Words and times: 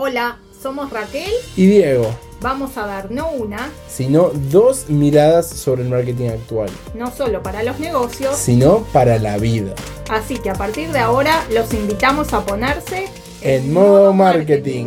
Hola, 0.00 0.38
somos 0.62 0.90
Raquel 0.90 1.32
y 1.56 1.66
Diego. 1.66 2.14
Vamos 2.40 2.76
a 2.76 2.86
dar 2.86 3.10
no 3.10 3.32
una, 3.32 3.68
sino 3.88 4.30
dos 4.48 4.88
miradas 4.88 5.48
sobre 5.48 5.82
el 5.82 5.88
marketing 5.88 6.28
actual. 6.28 6.70
No 6.94 7.10
solo 7.10 7.42
para 7.42 7.64
los 7.64 7.80
negocios, 7.80 8.36
sino 8.36 8.84
para 8.92 9.18
la 9.18 9.38
vida. 9.38 9.74
Así 10.08 10.36
que 10.36 10.50
a 10.50 10.54
partir 10.54 10.92
de 10.92 11.00
ahora 11.00 11.44
los 11.52 11.74
invitamos 11.74 12.32
a 12.32 12.46
ponerse 12.46 13.06
en, 13.42 13.72
modo 13.72 14.12
marketing. 14.12 14.86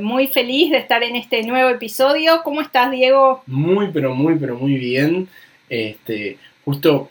Muy 0.00 0.26
feliz 0.26 0.70
de 0.70 0.78
estar 0.78 1.02
en 1.02 1.16
este 1.16 1.42
nuevo 1.42 1.70
episodio. 1.70 2.40
¿Cómo 2.44 2.60
estás, 2.60 2.90
Diego? 2.90 3.42
Muy, 3.46 3.88
pero 3.92 4.14
muy, 4.14 4.36
pero 4.36 4.56
muy 4.56 4.74
bien. 4.74 5.28
Este, 5.68 6.38
justo 6.64 7.10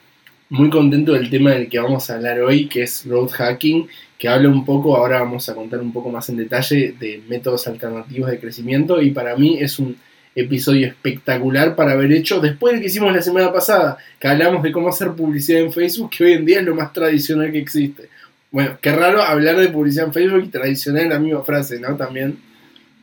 muy 0.50 0.70
contento 0.70 1.14
del 1.14 1.30
tema 1.30 1.52
del 1.52 1.70
que 1.70 1.80
vamos 1.80 2.10
a 2.10 2.16
hablar 2.16 2.42
hoy, 2.42 2.68
que 2.68 2.84
es 2.84 3.06
road 3.06 3.30
hacking, 3.30 3.88
que 4.18 4.28
habla 4.28 4.50
un 4.50 4.66
poco, 4.66 4.98
ahora 4.98 5.22
vamos 5.22 5.48
a 5.48 5.56
contar 5.56 5.80
un 5.80 5.94
poco 5.94 6.10
más 6.10 6.28
en 6.30 6.38
detalle 6.38 6.96
de 7.00 7.22
métodos 7.28 7.68
alternativos 7.68 8.32
de 8.32 8.40
crecimiento 8.40 9.02
y 9.02 9.12
para 9.12 9.36
mí 9.36 9.58
es 9.60 9.80
un 9.80 9.96
episodio 10.36 10.88
espectacular 10.88 11.76
para 11.76 11.92
haber 11.92 12.12
hecho 12.12 12.40
después 12.40 12.74
del 12.74 12.82
que 12.82 12.88
hicimos 12.88 13.14
la 13.14 13.22
semana 13.22 13.52
pasada, 13.52 13.98
que 14.20 14.28
hablamos 14.28 14.64
de 14.64 14.72
cómo 14.72 14.90
hacer 14.90 15.12
publicidad 15.12 15.62
en 15.62 15.72
Facebook, 15.72 16.10
que 16.10 16.24
hoy 16.24 16.34
en 16.34 16.46
día 16.46 16.60
es 16.60 16.66
lo 16.66 16.76
más 16.76 16.94
tradicional 16.94 17.52
que 17.52 17.60
existe. 17.60 18.10
Bueno, 18.52 18.78
qué 18.82 18.92
raro 18.92 19.22
hablar 19.22 19.58
de 19.58 19.70
publicidad 19.70 20.08
en 20.08 20.14
Facebook 20.14 20.44
y 20.46 20.50
tradicional 20.50 21.04
en 21.04 21.10
la 21.10 21.20
misma 21.20 21.44
frase, 21.44 21.80
¿no? 21.80 21.96
También. 21.96 22.49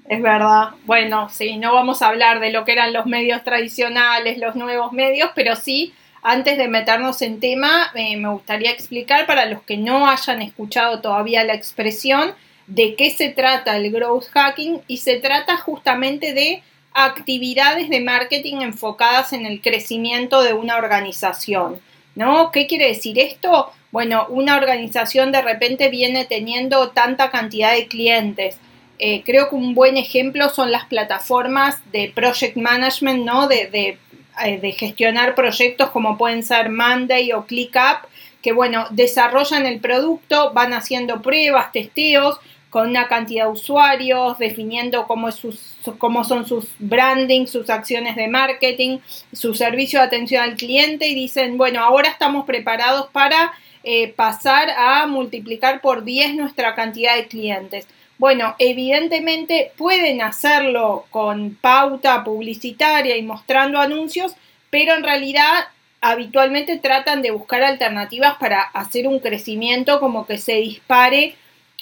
Es 0.09 0.23
verdad. 0.23 0.70
Bueno, 0.84 1.28
sí, 1.28 1.56
no 1.56 1.74
vamos 1.74 2.01
a 2.01 2.09
hablar 2.09 2.40
de 2.40 2.51
lo 2.51 2.65
que 2.65 2.73
eran 2.73 2.93
los 2.93 3.07
medios 3.07 3.43
tradicionales, 3.43 4.38
los 4.38 4.54
nuevos 4.54 4.93
medios, 4.93 5.30
pero 5.35 5.57
sí, 5.57 5.95
antes 6.23 6.59
de 6.59 6.68
meternos 6.68 7.23
en 7.23 7.40
tema, 7.40 7.90
eh, 7.95 8.16
me 8.16 8.29
gustaría 8.29 8.71
explicar 8.71 9.26
para 9.26 9.46
los 9.46 9.63
que 9.63 9.76
no 9.76 10.09
hayan 10.09 10.43
escuchado 10.43 11.01
todavía 11.01 11.45
la 11.45 11.54
expresión 11.54 12.35
de 12.66 12.95
qué 12.95 13.10
se 13.10 13.30
trata 13.30 13.76
el 13.76 13.90
growth 13.90 14.26
hacking 14.32 14.80
y 14.87 14.98
se 14.98 15.16
trata 15.16 15.57
justamente 15.57 16.35
de 16.35 16.63
actividades 16.93 17.88
de 17.88 18.01
marketing 18.01 18.63
enfocadas 18.63 19.32
en 19.32 19.45
el 19.45 19.60
crecimiento 19.60 20.43
de 20.43 20.52
una 20.52 20.76
organización. 20.76 21.80
¿No? 22.15 22.51
¿Qué 22.51 22.66
quiere 22.66 22.88
decir 22.88 23.18
esto? 23.18 23.73
bueno, 23.96 24.26
una 24.29 24.57
organización 24.57 25.32
de 25.32 25.41
repente 25.41 25.88
viene 25.88 26.26
teniendo 26.26 26.91
tanta 26.91 27.30
cantidad 27.30 27.73
de 27.73 27.87
clientes. 27.87 28.59
Eh, 28.99 29.23
creo 29.25 29.51
que 29.51 29.57
un 29.57 29.75
buen 29.75 29.97
ejemplo 29.97 30.49
son 30.49 30.73
las 30.73 30.87
plataformas 30.87 31.80
de 31.93 32.11
project 32.15 32.57
management, 32.57 33.25
¿no? 33.25 33.47
De, 33.47 33.99
eh, 34.45 34.59
de, 34.61 34.73
gestionar 34.73 35.35
proyectos 35.35 35.91
como 35.91 36.16
pueden 36.16 36.43
ser 36.43 36.71
Monday 36.71 37.33
o 37.33 37.45
ClickUp, 37.47 38.09
que 38.43 38.53
bueno, 38.53 38.87
desarrollan 38.91 39.66
el 39.66 39.80
producto, 39.80 40.53
van 40.53 40.73
haciendo 40.73 41.21
pruebas, 41.21 41.73
testeos 41.73 42.38
con 42.71 42.88
una 42.88 43.09
cantidad 43.09 43.47
de 43.47 43.53
usuarios, 43.53 44.38
definiendo 44.38 45.07
cómo, 45.07 45.29
es 45.29 45.37
sus, 45.37 45.77
cómo 45.99 46.25
son 46.25 46.47
sus 46.47 46.66
branding, 46.79 47.47
sus 47.47 47.71
acciones 47.71 48.16
de 48.16 48.29
marketing, 48.29 48.99
su 49.33 49.55
servicio 49.55 50.01
de 50.01 50.07
atención 50.07 50.43
al 50.43 50.57
cliente 50.57 51.09
y 51.09 51.15
dicen, 51.15 51.57
bueno, 51.57 51.83
ahora 51.83 52.10
estamos 52.10 52.45
preparados 52.45 53.07
para 53.13 53.55
eh, 53.83 54.09
pasar 54.09 54.69
a 54.71 55.07
multiplicar 55.07 55.81
por 55.81 56.05
10 56.05 56.35
nuestra 56.35 56.75
cantidad 56.75 57.16
de 57.16 57.29
clientes. 57.29 57.87
Bueno, 58.19 58.55
evidentemente 58.59 59.73
pueden 59.77 60.23
hacerlo 60.23 61.05
con 61.11 61.55
pauta 61.55 62.25
publicitaria 62.25 63.17
y 63.17 63.23
mostrando 63.23 63.79
anuncios, 63.79 64.34
pero 64.71 64.95
en 64.95 65.03
realidad 65.03 65.67
habitualmente 66.00 66.78
tratan 66.78 67.22
de 67.22 67.31
buscar 67.31 67.62
alternativas 67.62 68.37
para 68.38 68.60
hacer 68.60 69.06
un 69.06 69.19
crecimiento 69.19 70.00
como 70.00 70.26
que 70.26 70.38
se 70.38 70.55
dispare 70.55 71.34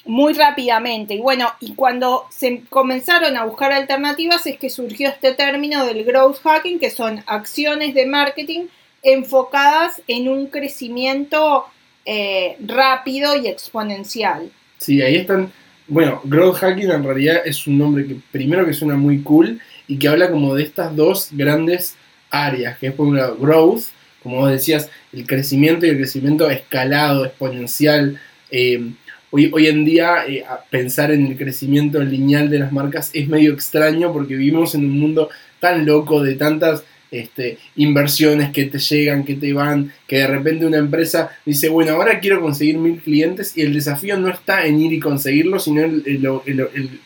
muy 0.04 0.32
rápidamente. 0.34 1.14
Y 1.14 1.20
bueno, 1.20 1.52
y 1.60 1.74
cuando 1.74 2.26
se 2.30 2.62
comenzaron 2.68 3.36
a 3.36 3.44
buscar 3.44 3.72
alternativas 3.72 4.46
es 4.46 4.58
que 4.58 4.70
surgió 4.70 5.08
este 5.08 5.34
término 5.34 5.86
del 5.86 6.04
growth 6.04 6.40
hacking, 6.42 6.78
que 6.78 6.90
son 6.90 7.22
acciones 7.26 7.94
de 7.94 8.06
marketing 8.06 8.66
enfocadas 9.02 10.02
en 10.08 10.28
un 10.28 10.46
crecimiento 10.46 11.66
eh, 12.04 12.56
rápido 12.60 13.36
y 13.36 13.46
exponencial. 13.48 14.50
Sí, 14.78 15.00
ahí 15.00 15.16
están. 15.16 15.52
Bueno, 15.86 16.22
growth 16.24 16.56
hacking 16.56 16.90
en 16.90 17.04
realidad 17.04 17.42
es 17.44 17.66
un 17.66 17.76
nombre 17.76 18.06
que 18.06 18.16
primero 18.32 18.64
que 18.64 18.72
suena 18.72 18.96
muy 18.96 19.20
cool 19.20 19.60
y 19.86 19.98
que 19.98 20.08
habla 20.08 20.30
como 20.30 20.54
de 20.54 20.62
estas 20.62 20.96
dos 20.96 21.28
grandes 21.32 21.96
áreas, 22.30 22.78
que 22.78 22.86
es 22.86 22.94
por 22.94 23.06
un 23.06 23.18
lado 23.18 23.36
growth, 23.36 23.82
como 24.22 24.38
vos 24.38 24.50
decías, 24.50 24.88
el 25.12 25.26
crecimiento 25.26 25.84
y 25.84 25.90
el 25.90 25.98
crecimiento 25.98 26.48
escalado, 26.48 27.26
exponencial. 27.26 28.18
Eh, 28.50 28.92
hoy, 29.30 29.50
hoy 29.52 29.66
en 29.66 29.84
día 29.84 30.24
eh, 30.26 30.42
pensar 30.70 31.10
en 31.10 31.26
el 31.26 31.36
crecimiento 31.36 32.02
lineal 32.02 32.48
de 32.48 32.60
las 32.60 32.72
marcas 32.72 33.10
es 33.12 33.28
medio 33.28 33.52
extraño 33.52 34.10
porque 34.10 34.36
vivimos 34.36 34.74
en 34.74 34.86
un 34.86 34.98
mundo 34.98 35.28
tan 35.60 35.84
loco 35.84 36.22
de 36.22 36.36
tantas 36.36 36.82
este, 37.14 37.58
inversiones 37.76 38.50
que 38.50 38.64
te 38.64 38.78
llegan, 38.78 39.24
que 39.24 39.34
te 39.34 39.52
van, 39.52 39.92
que 40.06 40.18
de 40.18 40.26
repente 40.26 40.66
una 40.66 40.78
empresa 40.78 41.30
dice, 41.46 41.68
bueno, 41.68 41.92
ahora 41.92 42.18
quiero 42.18 42.40
conseguir 42.40 42.76
mil 42.78 42.98
clientes 42.98 43.56
y 43.56 43.62
el 43.62 43.72
desafío 43.72 44.16
no 44.16 44.28
está 44.28 44.66
en 44.66 44.80
ir 44.80 44.92
y 44.92 44.98
conseguirlo, 44.98 45.60
sino 45.60 45.84
el, 45.84 47.00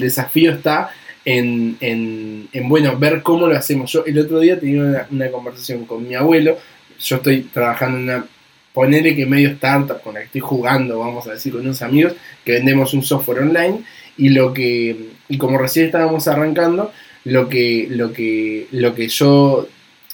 desafío 0.00 0.52
está 0.52 0.90
en, 1.24 2.48
bueno, 2.64 2.98
ver 2.98 3.22
cómo 3.22 3.46
lo 3.46 3.56
hacemos. 3.56 3.92
Yo 3.92 4.04
el 4.06 4.18
otro 4.18 4.40
día 4.40 4.58
tenía 4.58 5.06
una, 5.10 5.30
conversación 5.30 5.84
con 5.84 6.08
mi 6.08 6.14
abuelo, 6.14 6.56
yo 6.98 7.16
estoy 7.16 7.42
trabajando 7.42 7.98
en 7.98 8.04
una, 8.04 8.24
ponele 8.72 9.14
que 9.14 9.26
medio 9.26 9.50
startup 9.50 10.00
con 10.02 10.14
la 10.14 10.20
que 10.20 10.26
estoy 10.26 10.40
jugando, 10.40 11.00
vamos 11.00 11.26
a 11.26 11.32
decir, 11.32 11.52
con 11.52 11.60
unos 11.60 11.82
amigos, 11.82 12.14
que 12.42 12.52
vendemos 12.52 12.94
un 12.94 13.02
software 13.02 13.40
online 13.40 13.82
y 14.16 14.30
lo 14.30 14.54
que, 14.54 15.10
y 15.28 15.36
como 15.36 15.58
recién 15.58 15.86
estábamos 15.86 16.26
arrancando, 16.26 16.90
lo 17.24 17.48
que, 17.48 17.86
lo 17.90 18.12
que, 18.12 18.66
lo 18.70 18.94
que 18.94 19.08
yo 19.08 19.68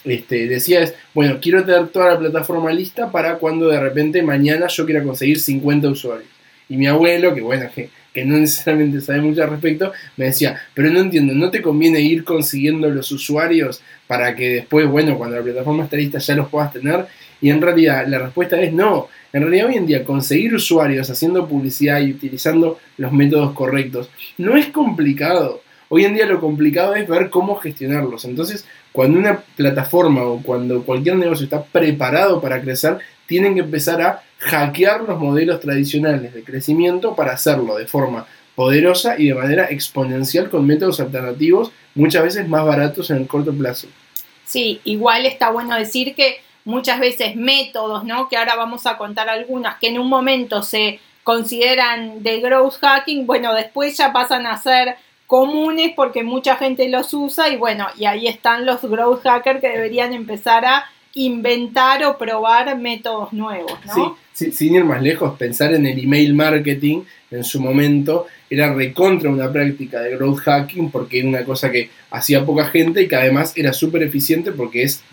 este, 0.04 0.46
decía 0.46 0.80
es, 0.82 0.94
bueno, 1.14 1.38
quiero 1.40 1.64
tener 1.64 1.88
toda 1.88 2.12
la 2.12 2.18
plataforma 2.18 2.72
lista 2.72 3.10
para 3.10 3.36
cuando 3.36 3.68
de 3.68 3.80
repente 3.80 4.22
mañana 4.22 4.66
yo 4.68 4.86
quiera 4.86 5.02
conseguir 5.02 5.40
50 5.40 5.88
usuarios. 5.88 6.28
Y 6.68 6.76
mi 6.76 6.86
abuelo, 6.86 7.34
que 7.34 7.40
bueno, 7.40 7.68
que, 7.74 7.90
que 8.14 8.24
no 8.24 8.38
necesariamente 8.38 9.00
sabe 9.00 9.20
mucho 9.20 9.42
al 9.42 9.50
respecto, 9.50 9.92
me 10.16 10.26
decía, 10.26 10.60
pero 10.72 10.90
no 10.90 11.00
entiendo, 11.00 11.34
¿no 11.34 11.50
te 11.50 11.62
conviene 11.62 12.00
ir 12.00 12.24
consiguiendo 12.24 12.88
los 12.88 13.10
usuarios 13.12 13.82
para 14.06 14.34
que 14.34 14.48
después, 14.50 14.86
bueno, 14.86 15.18
cuando 15.18 15.36
la 15.36 15.42
plataforma 15.42 15.84
esté 15.84 15.96
lista 15.96 16.18
ya 16.18 16.36
los 16.36 16.48
puedas 16.48 16.72
tener? 16.72 17.06
Y 17.40 17.50
en 17.50 17.60
realidad 17.60 18.06
la 18.06 18.18
respuesta 18.18 18.60
es 18.60 18.72
no. 18.72 19.08
En 19.32 19.42
realidad 19.42 19.68
hoy 19.68 19.76
en 19.76 19.86
día 19.86 20.04
conseguir 20.04 20.54
usuarios 20.54 21.08
haciendo 21.10 21.48
publicidad 21.48 22.00
y 22.00 22.10
utilizando 22.10 22.78
los 22.98 23.12
métodos 23.12 23.52
correctos 23.52 24.10
no 24.38 24.56
es 24.56 24.66
complicado. 24.68 25.62
Hoy 25.92 26.04
en 26.04 26.14
día 26.14 26.24
lo 26.24 26.40
complicado 26.40 26.94
es 26.94 27.08
ver 27.08 27.30
cómo 27.30 27.56
gestionarlos. 27.56 28.24
Entonces, 28.24 28.64
cuando 28.92 29.18
una 29.18 29.40
plataforma 29.40 30.22
o 30.22 30.40
cuando 30.40 30.84
cualquier 30.84 31.16
negocio 31.16 31.42
está 31.42 31.64
preparado 31.64 32.40
para 32.40 32.60
crecer, 32.60 32.98
tienen 33.26 33.54
que 33.54 33.62
empezar 33.62 34.00
a 34.00 34.22
hackear 34.38 35.00
los 35.00 35.18
modelos 35.18 35.58
tradicionales 35.58 36.32
de 36.32 36.44
crecimiento 36.44 37.16
para 37.16 37.32
hacerlo 37.32 37.74
de 37.74 37.88
forma 37.88 38.24
poderosa 38.54 39.18
y 39.18 39.26
de 39.26 39.34
manera 39.34 39.64
exponencial 39.68 40.48
con 40.48 40.64
métodos 40.64 41.00
alternativos, 41.00 41.72
muchas 41.96 42.22
veces 42.22 42.48
más 42.48 42.64
baratos 42.64 43.10
en 43.10 43.16
el 43.16 43.26
corto 43.26 43.52
plazo. 43.52 43.88
Sí, 44.44 44.80
igual 44.84 45.26
está 45.26 45.50
bueno 45.50 45.74
decir 45.74 46.14
que 46.14 46.36
muchas 46.64 47.00
veces 47.00 47.34
métodos, 47.34 48.04
¿no? 48.04 48.28
Que 48.28 48.36
ahora 48.36 48.54
vamos 48.54 48.86
a 48.86 48.96
contar 48.96 49.28
algunas 49.28 49.80
que 49.80 49.88
en 49.88 49.98
un 49.98 50.08
momento 50.08 50.62
se 50.62 51.00
consideran 51.24 52.22
de 52.22 52.38
growth 52.38 52.74
hacking, 52.80 53.26
bueno, 53.26 53.52
después 53.54 53.96
ya 53.96 54.12
pasan 54.12 54.46
a 54.46 54.56
ser 54.56 54.94
comunes 55.30 55.92
porque 55.94 56.24
mucha 56.24 56.56
gente 56.56 56.88
los 56.88 57.14
usa 57.14 57.48
y 57.50 57.56
bueno, 57.56 57.86
y 57.96 58.04
ahí 58.06 58.26
están 58.26 58.66
los 58.66 58.82
growth 58.82 59.22
hackers 59.22 59.60
que 59.60 59.68
deberían 59.68 60.12
empezar 60.12 60.64
a 60.64 60.86
inventar 61.14 62.02
o 62.04 62.18
probar 62.18 62.76
métodos 62.76 63.32
nuevos, 63.32 63.78
¿no? 63.86 64.18
Sí, 64.32 64.50
sin 64.50 64.74
ir 64.74 64.84
más 64.84 65.00
lejos, 65.00 65.38
pensar 65.38 65.72
en 65.72 65.86
el 65.86 66.00
email 66.00 66.34
marketing 66.34 67.02
en 67.30 67.44
su 67.44 67.60
momento 67.60 68.26
era 68.50 68.74
recontra 68.74 69.30
una 69.30 69.52
práctica 69.52 70.00
de 70.00 70.16
growth 70.16 70.40
hacking 70.40 70.90
porque 70.90 71.20
era 71.20 71.28
una 71.28 71.44
cosa 71.44 71.70
que 71.70 71.90
hacía 72.10 72.44
poca 72.44 72.64
gente 72.64 73.02
y 73.02 73.06
que 73.06 73.14
además 73.14 73.52
era 73.54 73.72
súper 73.72 74.02
eficiente 74.02 74.50
porque 74.50 74.82
es 74.82 75.04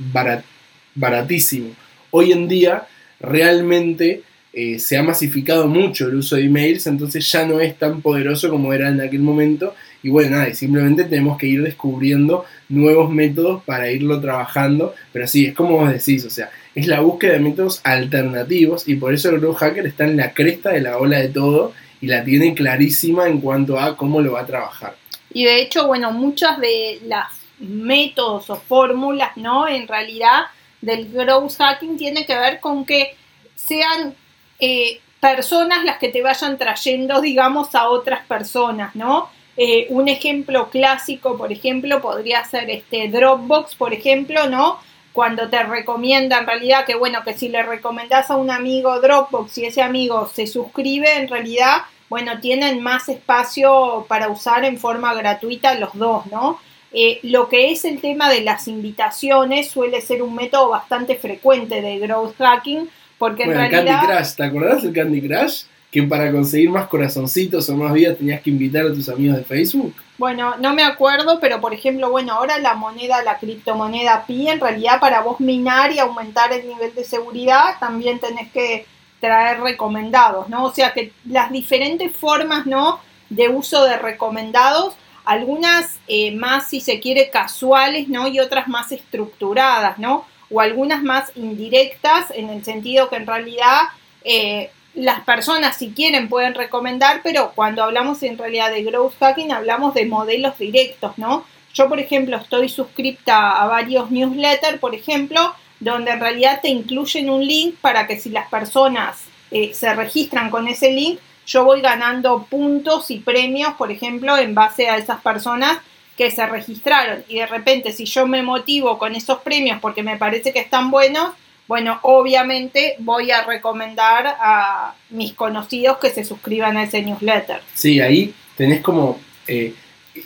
baratísimo. 0.96 1.76
Hoy 2.10 2.32
en 2.32 2.48
día 2.48 2.88
realmente 3.20 4.24
eh, 4.52 4.80
se 4.80 4.98
ha 4.98 5.04
masificado 5.04 5.68
mucho 5.68 6.08
el 6.08 6.16
uso 6.16 6.38
de 6.38 6.46
emails, 6.46 6.88
entonces 6.88 7.32
ya 7.32 7.46
no 7.46 7.60
es 7.60 7.78
tan 7.78 8.02
poderoso 8.02 8.50
como 8.50 8.74
era 8.74 8.90
en 8.90 9.00
aquel 9.00 9.22
momento 9.22 9.76
y 10.04 10.10
bueno, 10.10 10.38
nada, 10.38 10.54
simplemente 10.54 11.06
tenemos 11.06 11.38
que 11.38 11.48
ir 11.48 11.64
descubriendo 11.64 12.46
nuevos 12.70 13.10
métodos 13.10 13.64
para 13.64 13.92
irlo 13.92 14.22
trabajando. 14.22 14.94
Pero 15.12 15.28
sí, 15.28 15.48
es 15.48 15.56
como 15.56 15.78
vos 15.78 15.92
decís, 15.92 16.24
o 16.26 16.30
sea, 16.30 16.50
es 16.76 16.88
la 16.88 17.00
búsqueda 17.00 17.34
de 17.34 17.40
métodos 17.40 17.82
alternativos 17.84 18.88
y 18.88 18.96
por 18.96 19.14
eso 19.14 19.30
el 19.30 19.40
Growth 19.40 19.58
Hacker 19.58 19.88
está 19.88 20.06
en 20.06 20.18
la 20.18 20.34
cresta 20.34 20.72
de 20.72 20.82
la 20.82 20.98
ola 20.98 21.20
de 21.20 21.30
todo 21.30 21.74
y 22.00 22.08
la 22.08 22.24
tiene 22.24 22.54
clarísima 22.54 23.28
en 23.28 23.42
cuanto 23.42 23.80
a 23.80 23.98
cómo 23.98 24.22
lo 24.22 24.34
va 24.34 24.42
a 24.42 24.46
trabajar. 24.46 24.96
Y 25.34 25.46
de 25.46 25.62
hecho, 25.62 25.88
bueno, 25.88 26.12
muchas 26.12 26.60
de 26.60 27.00
las 27.06 27.28
métodos 27.60 28.50
o 28.50 28.56
fórmulas, 28.56 29.36
¿no? 29.36 29.68
En 29.68 29.88
realidad 29.88 30.44
del 30.82 31.10
growth 31.12 31.58
hacking 31.58 31.98
tiene 31.98 32.26
que 32.26 32.38
ver 32.38 32.60
con 32.60 32.86
que 32.86 33.16
sean 33.56 34.14
eh, 34.60 35.00
personas 35.20 35.84
las 35.84 35.98
que 35.98 36.10
te 36.10 36.22
vayan 36.22 36.58
trayendo, 36.58 37.22
digamos, 37.22 37.74
a 37.76 37.90
otras 37.90 38.26
personas, 38.26 38.96
¿no? 38.96 39.30
Eh, 39.60 39.88
un 39.90 40.08
ejemplo 40.08 40.70
clásico, 40.70 41.36
por 41.36 41.52
ejemplo, 41.52 42.00
podría 42.00 42.46
ser 42.46 42.70
este 42.70 43.10
Dropbox, 43.10 43.74
por 43.74 43.92
ejemplo, 43.92 44.48
¿no? 44.48 44.80
Cuando 45.14 45.50
te 45.50 45.64
recomienda 45.64 46.38
en 46.38 46.46
realidad 46.46 46.86
que, 46.86 46.94
bueno, 46.94 47.24
que 47.26 47.34
si 47.34 47.50
le 47.50 47.64
recomendás 47.64 48.30
a 48.30 48.36
un 48.36 48.52
amigo 48.52 49.02
Dropbox 49.02 49.58
y 49.58 49.66
ese 49.66 49.82
amigo 49.82 50.30
se 50.32 50.46
suscribe, 50.46 51.18
en 51.18 51.28
realidad, 51.28 51.78
bueno, 52.08 52.40
tienen 52.40 52.82
más 52.82 53.10
espacio 53.10 54.06
para 54.08 54.30
usar 54.30 54.64
en 54.64 54.78
forma 54.78 55.16
gratuita 55.16 55.74
los 55.74 55.96
dos, 55.96 56.28
¿no? 56.28 56.60
Eh, 56.94 57.20
lo 57.24 57.50
que 57.50 57.72
es 57.72 57.84
el 57.84 58.00
tema 58.00 58.30
de 58.30 58.42
las 58.42 58.68
invitaciones 58.68 59.70
suele 59.72 60.02
ser 60.02 60.22
un 60.22 60.36
método 60.36 60.70
bastante 60.70 61.16
frecuente 61.16 61.82
de 61.82 61.98
growth 61.98 62.36
hacking, 62.38 62.88
porque 63.18 63.44
en 63.44 63.54
realidad... 63.56 64.02
Candy 64.02 64.14
Crush, 64.14 64.36
¿te 64.36 64.44
acordás 64.44 64.84
del 64.84 64.94
Candy 64.94 65.22
Crush? 65.22 65.64
Que 65.98 66.04
para 66.04 66.32
conseguir 66.32 66.70
más 66.70 66.88
corazoncitos 66.88 67.68
o 67.70 67.76
más 67.76 67.92
vidas 67.92 68.20
tenías 68.20 68.40
que 68.42 68.52
invitar 68.52 68.86
a 68.86 68.94
tus 68.94 69.10
amigos 69.10 69.38
de 69.38 69.44
Facebook. 69.44 69.96
Bueno, 70.20 70.56
no 70.60 70.76
me 70.76 70.84
acuerdo, 70.84 71.40
pero 71.40 71.60
por 71.60 71.74
ejemplo, 71.74 72.12
bueno, 72.12 72.34
ahora 72.34 72.60
la 72.60 72.76
moneda, 72.76 73.24
la 73.24 73.40
criptomoneda 73.40 74.24
Pi, 74.28 74.48
en 74.48 74.60
realidad 74.60 75.00
para 75.00 75.22
vos 75.22 75.40
minar 75.40 75.92
y 75.92 75.98
aumentar 75.98 76.54
el 76.54 76.68
nivel 76.68 76.94
de 76.94 77.04
seguridad, 77.04 77.80
también 77.80 78.20
tenés 78.20 78.52
que 78.52 78.86
traer 79.20 79.60
recomendados, 79.60 80.50
¿no? 80.50 80.66
O 80.66 80.72
sea 80.72 80.94
que 80.94 81.14
las 81.26 81.52
diferentes 81.52 82.16
formas, 82.16 82.68
¿no? 82.68 83.00
De 83.32 83.50
uso 83.50 83.84
de 83.86 83.98
recomendados 83.98 84.96
algunas 85.26 86.00
eh, 86.08 86.36
más, 86.36 86.70
si 86.70 86.80
se 86.80 87.00
quiere, 87.00 87.32
casuales, 87.32 88.08
¿no? 88.08 88.28
Y 88.28 88.40
otras 88.40 88.68
más 88.68 88.92
estructuradas, 88.92 89.98
¿no? 89.98 90.26
O 90.52 90.62
algunas 90.62 91.02
más 91.02 91.32
indirectas, 91.36 92.30
en 92.36 92.52
el 92.52 92.64
sentido 92.64 93.10
que 93.10 93.16
en 93.16 93.26
realidad 93.26 93.82
eh, 94.24 94.70
las 94.98 95.20
personas, 95.22 95.78
si 95.78 95.92
quieren, 95.92 96.28
pueden 96.28 96.56
recomendar, 96.56 97.22
pero 97.24 97.52
cuando 97.54 97.84
hablamos 97.84 98.24
en 98.24 98.36
realidad 98.36 98.72
de 98.72 98.82
growth 98.84 99.14
hacking, 99.20 99.52
hablamos 99.52 99.94
de 99.94 100.08
modelos 100.08 100.58
directos, 100.58 101.16
¿no? 101.18 101.46
Yo, 101.76 101.88
por 101.88 102.00
ejemplo, 102.00 102.36
estoy 102.38 102.68
suscripta 102.68 103.62
a 103.62 103.68
varios 103.68 104.10
newsletters, 104.10 104.80
por 104.80 104.96
ejemplo, 104.96 105.54
donde 105.80 106.10
en 106.10 106.20
realidad 106.20 106.62
te 106.64 106.70
incluyen 106.70 107.30
un 107.30 107.46
link 107.46 107.76
para 107.80 108.08
que 108.08 108.20
si 108.20 108.32
las 108.32 108.50
personas 108.50 109.26
eh, 109.52 109.72
se 109.76 109.94
registran 109.94 110.50
con 110.50 110.68
ese 110.68 110.92
link, 110.92 111.20
yo 111.46 111.64
voy 111.64 111.82
ganando 111.82 112.48
puntos 112.50 113.12
y 113.12 113.20
premios, 113.20 113.76
por 113.76 113.92
ejemplo, 113.92 114.36
en 114.36 114.56
base 114.56 114.90
a 114.90 114.98
esas 114.98 115.22
personas 115.22 115.78
que 116.18 116.32
se 116.32 116.44
registraron. 116.48 117.24
Y 117.28 117.36
de 117.38 117.46
repente, 117.46 117.94
si 117.94 118.06
yo 118.06 118.26
me 118.26 118.42
motivo 118.42 118.98
con 118.98 119.14
esos 119.14 119.42
premios 119.42 119.80
porque 119.80 120.02
me 120.02 120.18
parece 120.18 120.52
que 120.52 120.60
están 120.60 120.90
buenos, 120.90 121.36
bueno, 121.68 122.00
obviamente 122.04 122.96
voy 123.00 123.32
a 123.32 123.44
recomendar 123.44 124.26
a 124.40 124.96
mis 125.10 125.34
conocidos 125.34 125.98
que 125.98 126.10
se 126.10 126.24
suscriban 126.24 126.78
a 126.78 126.84
ese 126.84 127.02
newsletter. 127.02 127.62
Sí, 127.74 128.00
ahí 128.00 128.34
tenés 128.56 128.82
como... 128.82 129.20
Eh, 129.48 129.74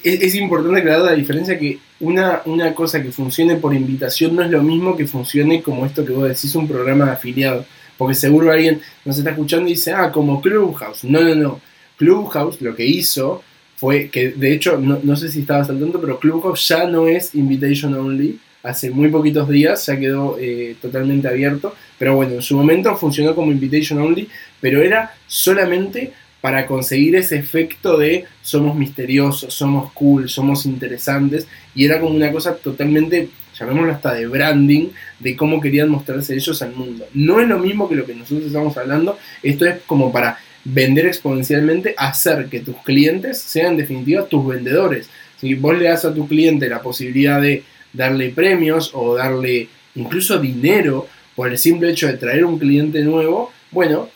es, 0.04 0.36
importante 0.36 0.80
aclarar 0.80 1.02
la 1.02 1.14
diferencia 1.14 1.60
que 1.60 1.78
una, 2.00 2.42
una 2.46 2.74
cosa 2.74 3.04
que 3.04 3.12
funcione 3.12 3.58
por 3.58 3.74
invitación 3.74 4.36
no 4.36 4.42
es 4.42 4.50
lo 4.50 4.64
mismo 4.64 4.96
que 4.96 5.06
funcione 5.06 5.62
como 5.62 5.86
esto 5.86 6.06
que 6.06 6.14
vos 6.14 6.30
decís, 6.30 6.56
un 6.56 6.68
programa 6.68 7.06
de 7.06 7.12
afiliado. 7.12 7.66
Porque 7.98 8.16
seguro 8.16 8.52
alguien 8.52 8.82
nos 9.06 9.18
está 9.18 9.32
escuchando 9.32 9.68
y 9.68 9.74
dice, 9.74 9.92
ah, 9.92 10.12
como 10.12 10.42
Clubhouse. 10.42 11.04
No, 11.04 11.22
no, 11.22 11.36
no. 11.36 11.62
Clubhouse 11.98 12.62
lo 12.62 12.76
que 12.76 12.86
hizo 12.86 13.44
fue 13.76 14.10
que, 14.10 14.30
de 14.30 14.54
hecho, 14.54 14.78
no, 14.78 15.16
sé 15.16 15.30
si 15.30 15.42
estabas 15.42 15.70
al 15.70 15.80
tanto, 15.80 16.00
pero 16.00 16.20
Clubhouse 16.20 16.68
ya 16.68 16.86
no 16.86 17.08
es 17.08 17.36
invitation 17.36 17.94
only. 17.94 18.40
Hace 18.64 18.92
muy 18.92 19.10
poquitos 19.10 19.50
días 19.50 19.86
ya 19.86 20.00
quedó 20.00 20.38
eh, 20.40 20.76
totalmente 20.82 21.28
abierto. 21.28 21.76
Pero 21.98 22.16
bueno, 22.16 22.36
en 22.36 22.42
su 22.42 22.56
momento 22.56 22.96
funcionó 22.96 23.36
como 23.36 23.52
invitation 23.52 24.00
only, 24.00 24.28
pero 24.60 24.82
era 24.82 25.14
solamente 25.28 26.14
para 26.42 26.66
conseguir 26.66 27.16
ese 27.16 27.38
efecto 27.38 27.98
de 27.98 28.26
somos 28.42 28.76
misteriosos, 28.76 29.54
somos 29.54 29.92
cool, 29.94 30.28
somos 30.28 30.66
interesantes, 30.66 31.48
y 31.76 31.86
era 31.86 32.00
como 32.00 32.16
una 32.16 32.32
cosa 32.32 32.56
totalmente 32.56 33.30
llamémoslo 33.62 33.92
hasta 33.92 34.14
de 34.14 34.28
branding, 34.28 34.90
de 35.20 35.36
cómo 35.36 35.62
querían 35.62 35.90
mostrarse 35.90 36.36
ellos 36.36 36.62
al 36.62 36.74
mundo. 36.74 37.06
No 37.14 37.40
es 37.40 37.48
lo 37.48 37.60
mismo 37.60 37.88
que 37.88 37.96
lo 37.96 38.06
que 38.06 38.16
nosotros 38.16 38.48
estamos 38.48 38.76
hablando, 38.78 39.18
esto 39.44 39.66
es 39.66 39.82
como 39.86 40.12
para 40.12 40.40
vender 40.64 41.06
exponencialmente, 41.08 41.94
hacer 41.98 42.48
que 42.48 42.60
tus 42.60 42.78
clientes 42.78 43.40
sean 43.40 43.74
en 43.74 43.78
definitiva 43.78 44.26
tus 44.26 44.46
vendedores. 44.48 45.10
Si 45.40 45.56
vos 45.56 45.78
le 45.78 45.86
das 45.86 46.06
a 46.06 46.14
tu 46.14 46.28
cliente 46.28 46.70
la 46.70 46.82
posibilidad 46.82 47.42
de 47.42 47.64
darle 47.94 48.30
premios 48.30 48.92
o 48.94 49.16
darle 49.16 49.70
incluso 49.96 50.40
dinero 50.40 51.08
por 51.36 51.50
el 51.50 51.58
simple 51.58 51.90
hecho 51.92 52.08
de 52.08 52.18
traer 52.18 52.46
un 52.46 52.60
cliente 52.60 53.02
nuevo, 53.02 53.52
bueno, 53.72 54.10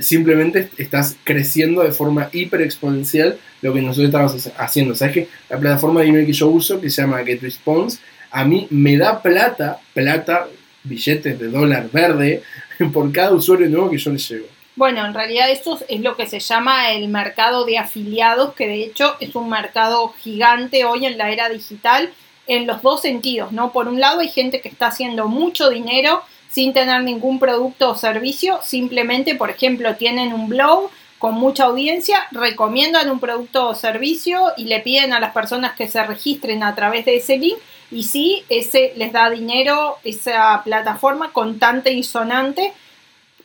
simplemente 0.00 0.70
estás 0.76 1.16
creciendo 1.24 1.82
de 1.82 1.92
forma 1.92 2.28
hiper 2.32 2.62
exponencial 2.62 3.38
lo 3.62 3.72
que 3.72 3.82
nosotros 3.82 4.06
estamos 4.06 4.50
haciendo. 4.58 4.94
Sabes 4.94 5.14
que 5.14 5.28
la 5.48 5.58
plataforma 5.58 6.00
de 6.00 6.08
email 6.08 6.26
que 6.26 6.32
yo 6.32 6.48
uso, 6.48 6.80
que 6.80 6.90
se 6.90 7.02
llama 7.02 7.24
GetResponse, 7.24 7.98
a 8.30 8.44
mí 8.44 8.66
me 8.70 8.96
da 8.96 9.22
plata, 9.22 9.78
plata, 9.94 10.48
billetes 10.84 11.38
de 11.38 11.48
dólar 11.48 11.90
verde, 11.92 12.42
por 12.92 13.10
cada 13.12 13.32
usuario 13.32 13.68
nuevo 13.68 13.90
que 13.90 13.98
yo 13.98 14.10
le 14.10 14.18
llevo. 14.18 14.46
Bueno, 14.76 15.04
en 15.04 15.12
realidad 15.12 15.50
esto 15.50 15.78
es 15.88 16.00
lo 16.00 16.16
que 16.16 16.28
se 16.28 16.38
llama 16.38 16.92
el 16.92 17.08
mercado 17.08 17.64
de 17.64 17.78
afiliados, 17.78 18.54
que 18.54 18.68
de 18.68 18.84
hecho 18.84 19.16
es 19.18 19.34
un 19.34 19.50
mercado 19.50 20.14
gigante 20.20 20.84
hoy 20.84 21.04
en 21.06 21.18
la 21.18 21.32
era 21.32 21.48
digital 21.48 22.10
en 22.48 22.66
los 22.66 22.82
dos 22.82 23.02
sentidos, 23.02 23.52
¿no? 23.52 23.72
Por 23.72 23.86
un 23.86 24.00
lado 24.00 24.20
hay 24.20 24.28
gente 24.28 24.60
que 24.60 24.68
está 24.68 24.88
haciendo 24.88 25.28
mucho 25.28 25.70
dinero 25.70 26.22
sin 26.50 26.72
tener 26.72 27.02
ningún 27.02 27.38
producto 27.38 27.90
o 27.90 27.94
servicio, 27.94 28.58
simplemente, 28.62 29.34
por 29.34 29.50
ejemplo, 29.50 29.94
tienen 29.96 30.32
un 30.32 30.48
blog 30.48 30.90
con 31.18 31.34
mucha 31.34 31.64
audiencia, 31.64 32.26
recomiendan 32.30 33.10
un 33.10 33.20
producto 33.20 33.68
o 33.68 33.74
servicio 33.74 34.52
y 34.56 34.64
le 34.64 34.80
piden 34.80 35.12
a 35.12 35.20
las 35.20 35.32
personas 35.32 35.74
que 35.74 35.88
se 35.88 36.02
registren 36.04 36.62
a 36.62 36.74
través 36.74 37.04
de 37.04 37.16
ese 37.16 37.38
link 37.38 37.58
y 37.90 38.04
sí, 38.04 38.44
ese 38.48 38.92
les 38.96 39.12
da 39.12 39.28
dinero, 39.28 39.98
esa 40.04 40.62
plataforma 40.64 41.32
contante 41.32 41.92
y 41.92 42.04
sonante. 42.04 42.72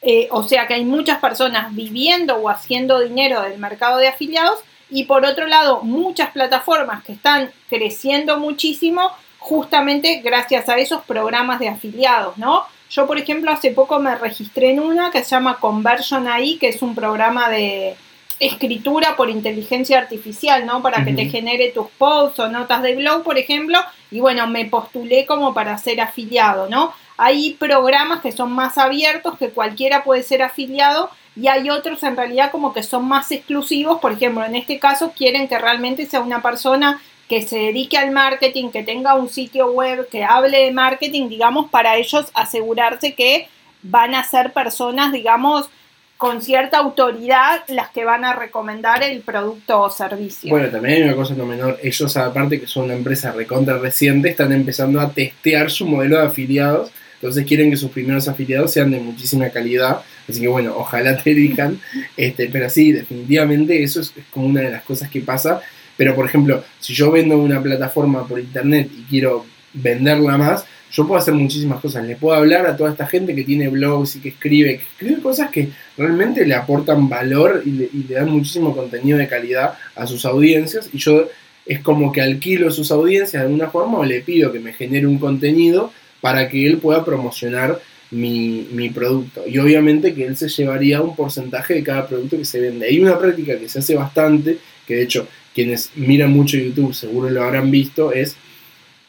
Eh, 0.02 0.28
o 0.32 0.44
sea 0.44 0.68
que 0.68 0.74
hay 0.74 0.84
muchas 0.84 1.20
personas 1.20 1.74
viviendo 1.74 2.36
o 2.36 2.50
haciendo 2.50 3.00
dinero 3.00 3.42
del 3.42 3.58
mercado 3.58 3.98
de 3.98 4.10
afiliados 4.10 4.60
y 4.94 5.06
por 5.06 5.26
otro 5.26 5.48
lado 5.48 5.82
muchas 5.82 6.30
plataformas 6.30 7.04
que 7.04 7.14
están 7.14 7.52
creciendo 7.70 8.40
muchísimo 8.40 9.12
justamente 9.40 10.22
gracias 10.24 10.70
a 10.70 10.78
esos 10.78 11.02
programas 11.04 11.60
de 11.60 11.68
afiliados, 11.68 12.38
¿no? 12.38 12.64
Yo, 12.90 13.08
por 13.08 13.18
ejemplo, 13.18 13.52
hace 13.52 13.72
poco 13.72 14.00
me 14.00 14.16
registré 14.16 14.70
en 14.70 14.80
una 14.80 15.12
que 15.12 15.24
se 15.24 15.32
llama 15.32 15.60
Conversion 15.60 16.28
AI, 16.28 16.58
que 16.60 16.70
es 16.70 16.82
un 16.82 16.94
programa 16.94 17.50
de, 17.50 17.96
escritura 18.40 19.16
por 19.16 19.30
inteligencia 19.30 19.98
artificial, 20.00 20.66
¿no? 20.66 20.82
Para 20.82 21.06
que 21.06 21.14
te 21.14 21.26
genere 21.26 21.70
tus 21.70 21.88
posts 21.98 22.40
o 22.40 22.50
notas 22.50 22.82
de 22.82 22.96
blog, 22.96 23.24
por 23.24 23.38
ejemplo, 23.38 23.80
y 24.12 24.20
bueno, 24.20 24.48
me 24.48 24.66
postulé 24.66 25.26
como 25.26 25.54
para 25.54 25.78
ser 25.78 26.02
afiliado, 26.02 26.68
¿no? 26.70 26.94
Hay 27.18 27.54
programas 27.54 28.22
que 28.22 28.32
son 28.32 28.52
más 28.52 28.78
abiertos, 28.78 29.38
que 29.38 29.50
cualquiera 29.50 30.04
puede 30.04 30.24
ser 30.24 30.42
afiliado, 30.42 31.10
y 31.36 31.48
hay 31.48 31.70
otros 31.70 32.04
en 32.04 32.16
realidad 32.16 32.52
como 32.52 32.74
que 32.74 32.84
son 32.84 33.08
más 33.08 33.32
exclusivos, 33.32 34.00
por 34.00 34.12
ejemplo, 34.12 34.46
en 34.46 34.56
este 34.56 34.80
caso 34.80 35.14
quieren 35.16 35.48
que 35.48 35.58
realmente 35.58 36.06
sea 36.06 36.20
una 36.22 36.42
persona 36.42 37.02
que 37.28 37.42
se 37.42 37.58
dedique 37.58 37.98
al 37.98 38.12
marketing, 38.12 38.70
que 38.70 38.84
tenga 38.84 39.16
un 39.16 39.30
sitio 39.30 39.72
web, 39.72 40.08
que 40.10 40.24
hable 40.24 40.66
de 40.66 40.72
marketing, 40.72 41.30
digamos, 41.30 41.70
para 41.70 41.96
ellos 41.96 42.30
asegurarse 42.34 43.16
que 43.16 43.48
van 43.82 44.14
a 44.14 44.24
ser 44.24 44.54
personas, 44.54 45.12
digamos, 45.12 45.70
con 46.18 46.42
cierta 46.42 46.78
autoridad 46.78 47.64
las 47.68 47.90
que 47.90 48.06
van 48.06 48.24
a 48.24 48.34
recomendar 48.34 49.04
el 49.04 49.22
producto 49.22 49.82
o 49.82 49.90
servicio. 49.90 50.52
Bueno, 50.52 50.70
también 50.70 50.96
hay 50.96 51.02
una 51.02 51.16
cosa 51.16 51.34
no 51.34 51.46
menor, 51.46 51.80
ellos 51.82 52.16
aparte 52.16 52.60
que 52.60 52.68
son 52.68 52.86
una 52.86 52.94
empresa 52.94 53.32
recontra 53.32 53.78
reciente, 53.78 54.30
están 54.30 54.54
empezando 54.54 55.02
a 55.02 55.10
testear 55.10 55.70
su 55.70 55.86
modelo 55.86 56.18
de 56.18 56.28
afiliados, 56.28 56.92
entonces 57.16 57.46
quieren 57.46 57.72
que 57.72 57.78
sus 57.78 57.92
primeros 57.92 58.28
afiliados 58.28 58.72
sean 58.72 58.92
de 58.92 59.00
muchísima 59.00 59.50
calidad, 59.50 60.02
así 60.28 60.42
que 60.42 60.48
bueno, 60.48 60.74
ojalá 60.78 61.18
te 61.18 61.34
digan, 61.34 61.80
este, 62.18 62.50
pero 62.50 62.70
sí, 62.70 62.92
definitivamente 62.92 63.82
eso 63.84 64.02
es, 64.02 64.14
es 64.16 64.26
como 64.32 64.48
una 64.48 64.62
de 64.62 64.72
las 64.72 64.84
cosas 64.84 65.10
que 65.10 65.22
pasa, 65.22 65.62
pero 65.98 66.16
por 66.16 66.26
ejemplo, 66.26 66.64
si 66.80 66.94
yo 66.94 67.12
vendo 67.12 67.38
una 67.38 67.62
plataforma 67.62 68.28
por 68.28 68.40
internet 68.40 68.90
y 68.98 69.04
quiero 69.04 69.46
venderla 69.74 70.38
más, 70.38 70.66
yo 70.94 71.08
puedo 71.08 71.20
hacer 71.20 71.34
muchísimas 71.34 71.82
cosas. 71.82 72.06
Le 72.06 72.16
puedo 72.16 72.38
hablar 72.38 72.68
a 72.68 72.78
toda 72.78 72.92
esta 72.92 73.08
gente 73.08 73.34
que 73.34 73.44
tiene 73.44 73.68
blogs 73.68 74.16
y 74.16 74.20
que 74.20 74.30
escribe, 74.30 74.78
que 74.78 74.84
escribe 74.84 75.22
cosas 75.22 75.50
que 75.50 75.70
realmente 75.98 76.46
le 76.46 76.54
aportan 76.54 77.10
valor 77.10 77.64
y 77.66 77.72
le, 77.72 78.14
dan 78.14 78.30
muchísimo 78.30 78.76
contenido 78.76 79.18
de 79.18 79.28
calidad 79.28 79.74
a 79.96 80.06
sus 80.06 80.24
audiencias. 80.26 80.90
Y 80.94 81.00
yo 81.00 81.28
es 81.66 81.80
como 81.80 82.12
que 82.12 82.22
alquilo 82.22 82.70
sus 82.70 82.92
audiencias 82.92 83.42
de 83.42 83.48
alguna 83.48 83.70
forma 83.70 83.98
o 83.98 84.06
le 84.06 84.22
pido 84.22 84.52
que 84.52 84.60
me 84.60 84.74
genere 84.74 85.08
un 85.08 85.18
contenido 85.18 85.92
para 86.22 86.48
que 86.48 86.68
él 86.68 86.78
pueda 86.78 87.04
promocionar 87.04 87.80
mi, 88.14 88.68
mi 88.72 88.90
producto. 88.90 89.44
Y 89.48 89.58
obviamente 89.58 90.14
que 90.14 90.26
él 90.26 90.38
se 90.38 90.48
llevaría 90.48 91.02
un 91.02 91.16
porcentaje 91.16 91.74
de 91.74 91.84
cada 91.84 92.08
producto 92.08 92.38
que 92.38 92.46
se 92.46 92.60
vende. 92.60 92.88
Hay 92.88 93.00
una 93.00 93.18
práctica 93.20 93.58
que 93.58 93.68
se 93.68 93.80
hace 93.80 93.96
bastante, 93.96 94.58
que 94.88 94.96
de 94.96 95.04
hecho 95.04 95.28
quienes 95.54 95.92
miran 95.96 96.32
mucho 96.32 96.58
YouTube 96.58 96.94
seguro 96.94 97.30
lo 97.30 97.44
habrán 97.44 97.70
visto, 97.70 98.12
es 98.12 98.36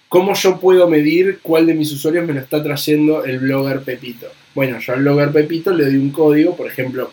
cómo 0.08 0.34
yo 0.34 0.60
puedo 0.60 0.88
medir 0.88 1.38
cuál 1.42 1.66
de 1.66 1.74
mis 1.74 1.90
usuarios 1.92 2.26
me 2.26 2.34
lo 2.34 2.40
está 2.40 2.62
trayendo 2.62 3.24
el 3.24 3.38
blogger 3.38 3.80
Pepito. 3.80 4.26
Bueno, 4.54 4.78
yo 4.78 4.92
al 4.92 5.00
blogger 5.00 5.32
Pepito 5.32 5.72
le 5.72 5.84
doy 5.84 5.96
un 5.96 6.10
código, 6.10 6.56
por 6.56 6.66
ejemplo, 6.66 7.10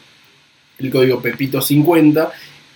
el 0.79 0.89
código 0.91 1.21
Pepito50, 1.21 2.29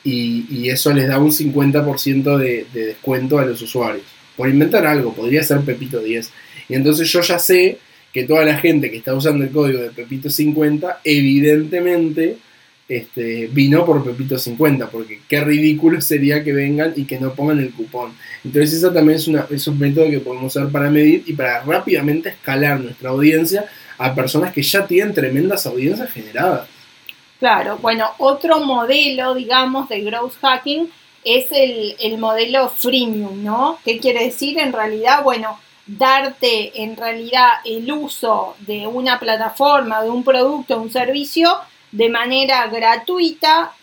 y, 0.03 0.45
y 0.49 0.69
eso 0.69 0.93
les 0.93 1.07
da 1.07 1.17
un 1.17 1.31
50% 1.31 2.37
de, 2.37 2.67
de 2.73 2.85
descuento 2.85 3.39
a 3.39 3.45
los 3.45 3.61
usuarios. 3.61 4.05
Por 4.37 4.49
inventar 4.49 4.85
algo, 4.85 5.13
podría 5.13 5.43
ser 5.43 5.61
Pepito 5.61 5.99
10. 5.99 6.31
Y 6.69 6.75
entonces 6.75 7.11
yo 7.11 7.21
ya 7.21 7.39
sé 7.39 7.79
que 8.15 8.23
toda 8.23 8.45
la 8.45 8.57
gente 8.57 8.89
que 8.89 8.95
está 8.95 9.13
usando 9.13 9.43
el 9.43 9.51
código 9.51 9.81
de 9.81 9.91
Pepito50, 9.91 10.99
evidentemente 11.03 12.37
este, 12.87 13.47
vino 13.47 13.85
por 13.85 14.05
Pepito 14.05 14.39
50, 14.39 14.87
porque 14.87 15.19
qué 15.27 15.41
ridículo 15.41 15.99
sería 15.99 16.41
que 16.41 16.53
vengan 16.53 16.93
y 16.95 17.03
que 17.03 17.19
no 17.19 17.33
pongan 17.33 17.59
el 17.59 17.73
cupón. 17.73 18.13
Entonces 18.45 18.75
esa 18.75 18.93
también 18.93 19.17
es, 19.17 19.27
una, 19.27 19.45
es 19.49 19.67
un 19.67 19.77
método 19.77 20.09
que 20.09 20.21
podemos 20.21 20.55
usar 20.55 20.71
para 20.71 20.89
medir 20.89 21.23
y 21.25 21.33
para 21.33 21.61
rápidamente 21.63 22.29
escalar 22.29 22.79
nuestra 22.79 23.09
audiencia 23.09 23.65
a 23.97 24.15
personas 24.15 24.53
que 24.53 24.63
ya 24.63 24.87
tienen 24.87 25.13
tremendas 25.13 25.65
audiencias 25.65 26.09
generadas. 26.09 26.69
Claro, 27.39 27.79
bueno, 27.81 28.11
otro 28.17 28.61
modelo, 28.61 29.35
digamos, 29.35 29.89
de 29.89 29.99
growth 29.99 30.35
hacking 30.39 30.87
es 31.25 31.51
el, 31.51 31.97
el 31.99 32.17
modelo 32.17 32.69
freemium, 32.69 33.43
¿no? 33.43 33.77
¿Qué 33.83 33.99
quiere 33.99 34.23
decir? 34.23 34.57
En 34.57 34.71
realidad, 34.71 35.21
bueno, 35.21 35.59
darte 35.85 36.81
en 36.81 36.97
realidad 36.97 37.49
el 37.63 37.91
uso 37.91 38.55
de 38.59 38.87
una 38.87 39.19
plataforma, 39.19 40.01
de 40.01 40.09
un 40.09 40.23
producto, 40.23 40.81
un 40.81 40.91
servicio, 40.91 41.59
de 41.91 42.09
manera 42.09 42.67
gratuita, 42.67 43.73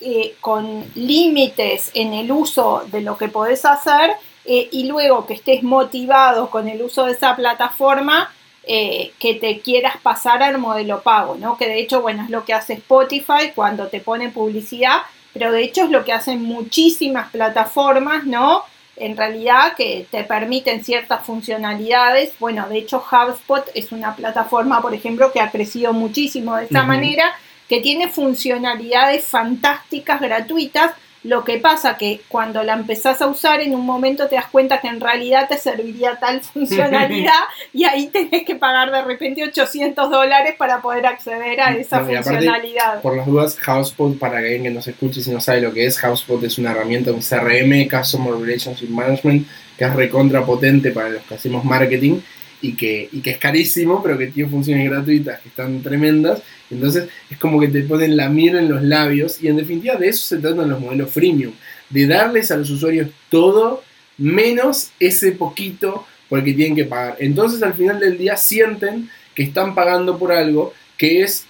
eh, 0.00 0.34
con 0.40 0.84
límites 0.96 1.92
en 1.94 2.12
el 2.12 2.32
uso 2.32 2.82
de 2.90 3.02
lo 3.02 3.16
que 3.16 3.28
podés 3.28 3.64
hacer 3.64 4.10
eh, 4.44 4.68
y 4.72 4.88
luego 4.88 5.26
que 5.26 5.34
estés 5.34 5.62
motivado 5.62 6.50
con 6.50 6.68
el 6.68 6.82
uso 6.82 7.04
de 7.04 7.12
esa 7.12 7.36
plataforma, 7.36 8.32
eh, 8.64 9.12
que 9.20 9.34
te 9.34 9.60
quieras 9.60 9.96
pasar 10.02 10.42
al 10.42 10.58
modelo 10.58 11.02
pago, 11.02 11.36
¿no? 11.36 11.56
Que 11.56 11.68
de 11.68 11.80
hecho, 11.80 12.02
bueno, 12.02 12.24
es 12.24 12.30
lo 12.30 12.44
que 12.44 12.52
hace 12.52 12.74
Spotify 12.74 13.52
cuando 13.54 13.86
te 13.86 14.00
pone 14.00 14.28
publicidad, 14.28 15.02
pero 15.32 15.52
de 15.52 15.62
hecho 15.62 15.84
es 15.84 15.90
lo 15.90 16.04
que 16.04 16.12
hacen 16.12 16.42
muchísimas 16.42 17.30
plataformas, 17.30 18.24
¿no? 18.24 18.64
En 18.96 19.16
realidad 19.16 19.74
que 19.76 20.06
te 20.10 20.24
permiten 20.24 20.84
ciertas 20.84 21.24
funcionalidades. 21.24 22.32
Bueno, 22.38 22.68
de 22.68 22.78
hecho 22.78 23.02
HubSpot 23.02 23.64
es 23.74 23.90
una 23.90 24.14
plataforma, 24.14 24.82
por 24.82 24.94
ejemplo, 24.94 25.32
que 25.32 25.40
ha 25.40 25.50
crecido 25.50 25.92
muchísimo 25.92 26.56
de 26.56 26.64
esta 26.64 26.84
manera 26.84 27.32
que 27.68 27.80
tiene 27.80 28.08
funcionalidades 28.08 29.26
fantásticas 29.26 30.20
gratuitas. 30.20 30.92
Lo 31.24 31.44
que 31.44 31.58
pasa 31.58 31.96
que 31.96 32.20
cuando 32.28 32.62
la 32.64 32.74
empezás 32.74 33.22
a 33.22 33.28
usar 33.28 33.60
en 33.60 33.74
un 33.74 33.86
momento 33.86 34.26
te 34.26 34.34
das 34.34 34.46
cuenta 34.46 34.80
que 34.80 34.88
en 34.88 35.00
realidad 35.00 35.48
te 35.48 35.56
serviría 35.56 36.16
tal 36.16 36.40
funcionalidad 36.52 37.32
y 37.72 37.84
ahí 37.84 38.08
tenés 38.08 38.44
que 38.44 38.56
pagar 38.56 38.90
de 38.90 39.02
repente 39.02 39.44
800 39.44 40.10
dólares 40.10 40.54
para 40.58 40.80
poder 40.82 41.06
acceder 41.06 41.60
a 41.60 41.74
esa 41.74 42.04
funcionalidad. 42.04 43.00
por 43.02 43.16
las 43.16 43.26
dudas, 43.26 43.58
HubSpot, 43.66 44.18
para 44.18 44.38
alguien 44.38 44.64
que 44.64 44.70
nos 44.70 44.86
escuche 44.88 45.22
si 45.22 45.30
no 45.30 45.40
sabe 45.40 45.60
lo 45.60 45.72
que 45.72 45.86
es, 45.86 46.02
HubSpot 46.02 46.42
es 46.42 46.58
una 46.58 46.72
herramienta, 46.72 47.12
un 47.12 47.20
CRM, 47.20 47.88
Customer 47.88 48.34
Relationship 48.34 48.88
Management, 48.88 49.46
que 49.78 49.84
es 49.84 49.94
recontra 49.94 50.44
potente 50.44 50.90
para 50.90 51.10
los 51.10 51.22
que 51.22 51.34
hacemos 51.34 51.64
marketing 51.64 52.20
y 52.62 52.74
que, 52.74 53.08
y 53.12 53.20
que 53.20 53.32
es 53.32 53.38
carísimo, 53.38 54.02
pero 54.02 54.16
que 54.16 54.28
tiene 54.28 54.48
funciones 54.48 54.88
gratuitas 54.88 55.40
que 55.40 55.48
están 55.48 55.82
tremendas 55.82 56.42
entonces 56.72 57.08
es 57.30 57.38
como 57.38 57.60
que 57.60 57.68
te 57.68 57.82
ponen 57.82 58.16
la 58.16 58.28
mira 58.28 58.58
en 58.58 58.68
los 58.68 58.82
labios 58.82 59.42
y 59.42 59.48
en 59.48 59.56
definitiva 59.56 59.96
de 59.96 60.08
eso 60.08 60.24
se 60.24 60.38
tratan 60.40 60.70
los 60.70 60.80
modelos 60.80 61.10
freemium, 61.10 61.52
de 61.90 62.06
darles 62.06 62.50
a 62.50 62.56
los 62.56 62.70
usuarios 62.70 63.10
todo 63.28 63.84
menos 64.16 64.90
ese 64.98 65.32
poquito 65.32 66.06
por 66.28 66.38
el 66.38 66.44
que 66.44 66.54
tienen 66.54 66.74
que 66.74 66.84
pagar. 66.84 67.16
Entonces 67.18 67.62
al 67.62 67.74
final 67.74 68.00
del 68.00 68.16
día 68.16 68.36
sienten 68.36 69.10
que 69.34 69.42
están 69.42 69.74
pagando 69.74 70.18
por 70.18 70.32
algo 70.32 70.72
que 70.96 71.22
es, 71.22 71.44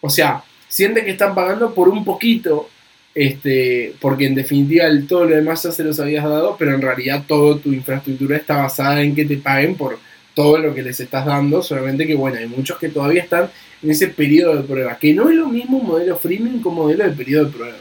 o 0.00 0.08
sea, 0.08 0.44
sienten 0.68 1.04
que 1.04 1.12
están 1.12 1.34
pagando 1.34 1.74
por 1.74 1.88
un 1.88 2.04
poquito, 2.04 2.68
este, 3.14 3.94
porque 4.00 4.26
en 4.26 4.34
definitiva 4.34 4.84
todo 5.08 5.24
lo 5.24 5.34
demás 5.34 5.62
ya 5.64 5.72
se 5.72 5.84
los 5.84 5.98
habías 5.98 6.24
dado, 6.24 6.56
pero 6.58 6.74
en 6.74 6.82
realidad 6.82 7.24
toda 7.26 7.58
tu 7.58 7.72
infraestructura 7.72 8.36
está 8.36 8.56
basada 8.58 9.02
en 9.02 9.14
que 9.14 9.24
te 9.24 9.36
paguen 9.36 9.74
por 9.74 9.98
todo 10.34 10.58
lo 10.58 10.74
que 10.74 10.82
les 10.82 10.98
estás 11.00 11.24
dando, 11.24 11.62
solamente 11.62 12.06
que 12.06 12.14
bueno, 12.14 12.38
hay 12.38 12.46
muchos 12.46 12.78
que 12.78 12.88
todavía 12.88 13.22
están 13.22 13.50
en 13.82 13.90
ese 13.90 14.08
periodo 14.08 14.56
de 14.56 14.62
prueba, 14.62 14.98
que 14.98 15.14
no 15.14 15.28
es 15.28 15.36
lo 15.36 15.48
mismo 15.48 15.78
un 15.78 15.86
modelo 15.86 16.16
freemium 16.16 16.60
como 16.60 16.82
modelo 16.82 17.04
de 17.04 17.10
periodo 17.10 17.44
de 17.46 17.50
prueba. 17.50 17.76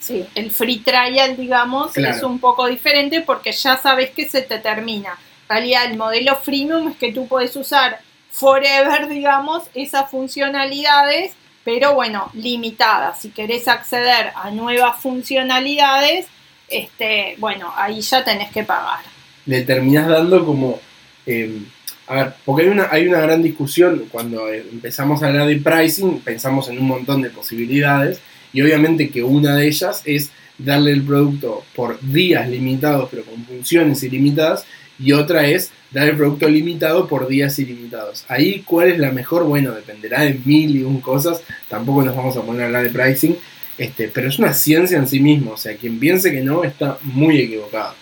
Sí, 0.00 0.24
el 0.34 0.50
free 0.50 0.78
trial, 0.78 1.36
digamos, 1.36 1.96
es 1.96 2.22
un 2.22 2.38
poco 2.38 2.66
diferente 2.66 3.22
porque 3.22 3.52
ya 3.52 3.76
sabes 3.76 4.10
que 4.10 4.28
se 4.28 4.42
te 4.42 4.58
termina. 4.58 5.18
En 5.48 5.48
realidad, 5.48 5.90
el 5.90 5.96
modelo 5.96 6.36
freemium 6.36 6.88
es 6.88 6.96
que 6.96 7.12
tú 7.12 7.26
puedes 7.26 7.56
usar 7.56 8.00
forever, 8.30 9.08
digamos, 9.08 9.64
esas 9.74 10.10
funcionalidades, 10.10 11.32
pero 11.64 11.94
bueno, 11.94 12.30
limitadas. 12.34 13.20
Si 13.20 13.30
querés 13.30 13.66
acceder 13.66 14.32
a 14.36 14.50
nuevas 14.50 15.00
funcionalidades, 15.00 16.26
este, 16.68 17.34
bueno, 17.38 17.72
ahí 17.76 18.00
ya 18.00 18.24
tenés 18.24 18.52
que 18.52 18.62
pagar. 18.62 19.00
Le 19.46 19.62
terminás 19.62 20.06
dando 20.08 20.44
como 20.44 20.80
eh, 21.26 21.58
a 22.06 22.14
ver, 22.14 22.32
porque 22.44 22.62
hay 22.64 22.68
una, 22.68 22.88
hay 22.90 23.08
una 23.08 23.20
gran 23.20 23.42
discusión 23.42 24.04
cuando 24.10 24.48
empezamos 24.48 25.22
a 25.22 25.26
hablar 25.26 25.48
de 25.48 25.56
pricing, 25.56 26.20
pensamos 26.20 26.68
en 26.68 26.78
un 26.78 26.86
montón 26.86 27.20
de 27.22 27.30
posibilidades 27.30 28.20
y 28.52 28.62
obviamente 28.62 29.10
que 29.10 29.24
una 29.24 29.56
de 29.56 29.66
ellas 29.66 30.02
es 30.04 30.30
darle 30.56 30.92
el 30.92 31.02
producto 31.02 31.64
por 31.74 32.00
días 32.00 32.48
limitados 32.48 33.08
pero 33.10 33.24
con 33.24 33.44
funciones 33.44 34.02
ilimitadas 34.02 34.64
y 34.98 35.12
otra 35.12 35.46
es 35.46 35.72
dar 35.90 36.08
el 36.08 36.16
producto 36.16 36.48
limitado 36.48 37.06
por 37.08 37.28
días 37.28 37.58
ilimitados. 37.58 38.24
Ahí, 38.28 38.62
¿cuál 38.64 38.90
es 38.90 38.98
la 38.98 39.10
mejor? 39.10 39.44
Bueno, 39.44 39.72
dependerá 39.72 40.22
de 40.22 40.40
mil 40.44 40.76
y 40.76 40.82
un 40.84 41.00
cosas, 41.00 41.42
tampoco 41.68 42.02
nos 42.02 42.16
vamos 42.16 42.36
a 42.36 42.42
poner 42.42 42.62
a 42.62 42.66
hablar 42.66 42.82
de 42.84 42.90
pricing, 42.90 43.36
este, 43.76 44.08
pero 44.08 44.28
es 44.28 44.38
una 44.38 44.54
ciencia 44.54 44.96
en 44.96 45.06
sí 45.06 45.20
mismo, 45.20 45.52
o 45.52 45.56
sea, 45.56 45.76
quien 45.76 45.98
piense 45.98 46.30
que 46.30 46.40
no 46.40 46.64
está 46.64 46.98
muy 47.02 47.40
equivocado. 47.40 47.94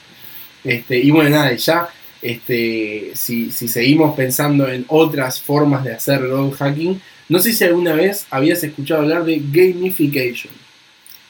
Este, 0.62 0.98
y 0.98 1.10
bueno, 1.10 1.30
nada, 1.30 1.52
ya 1.54 1.88
este, 2.24 3.10
si, 3.14 3.50
seguimos 3.50 4.16
pensando 4.16 4.66
en 4.66 4.86
otras 4.88 5.42
formas 5.42 5.84
de 5.84 5.92
hacer 5.92 6.22
road 6.22 6.52
hacking, 6.52 6.98
no 7.28 7.38
sé 7.38 7.52
si 7.52 7.64
alguna 7.64 7.92
vez 7.92 8.26
habías 8.30 8.64
escuchado 8.64 9.02
hablar 9.02 9.24
de 9.24 9.42
gamification. 9.44 10.52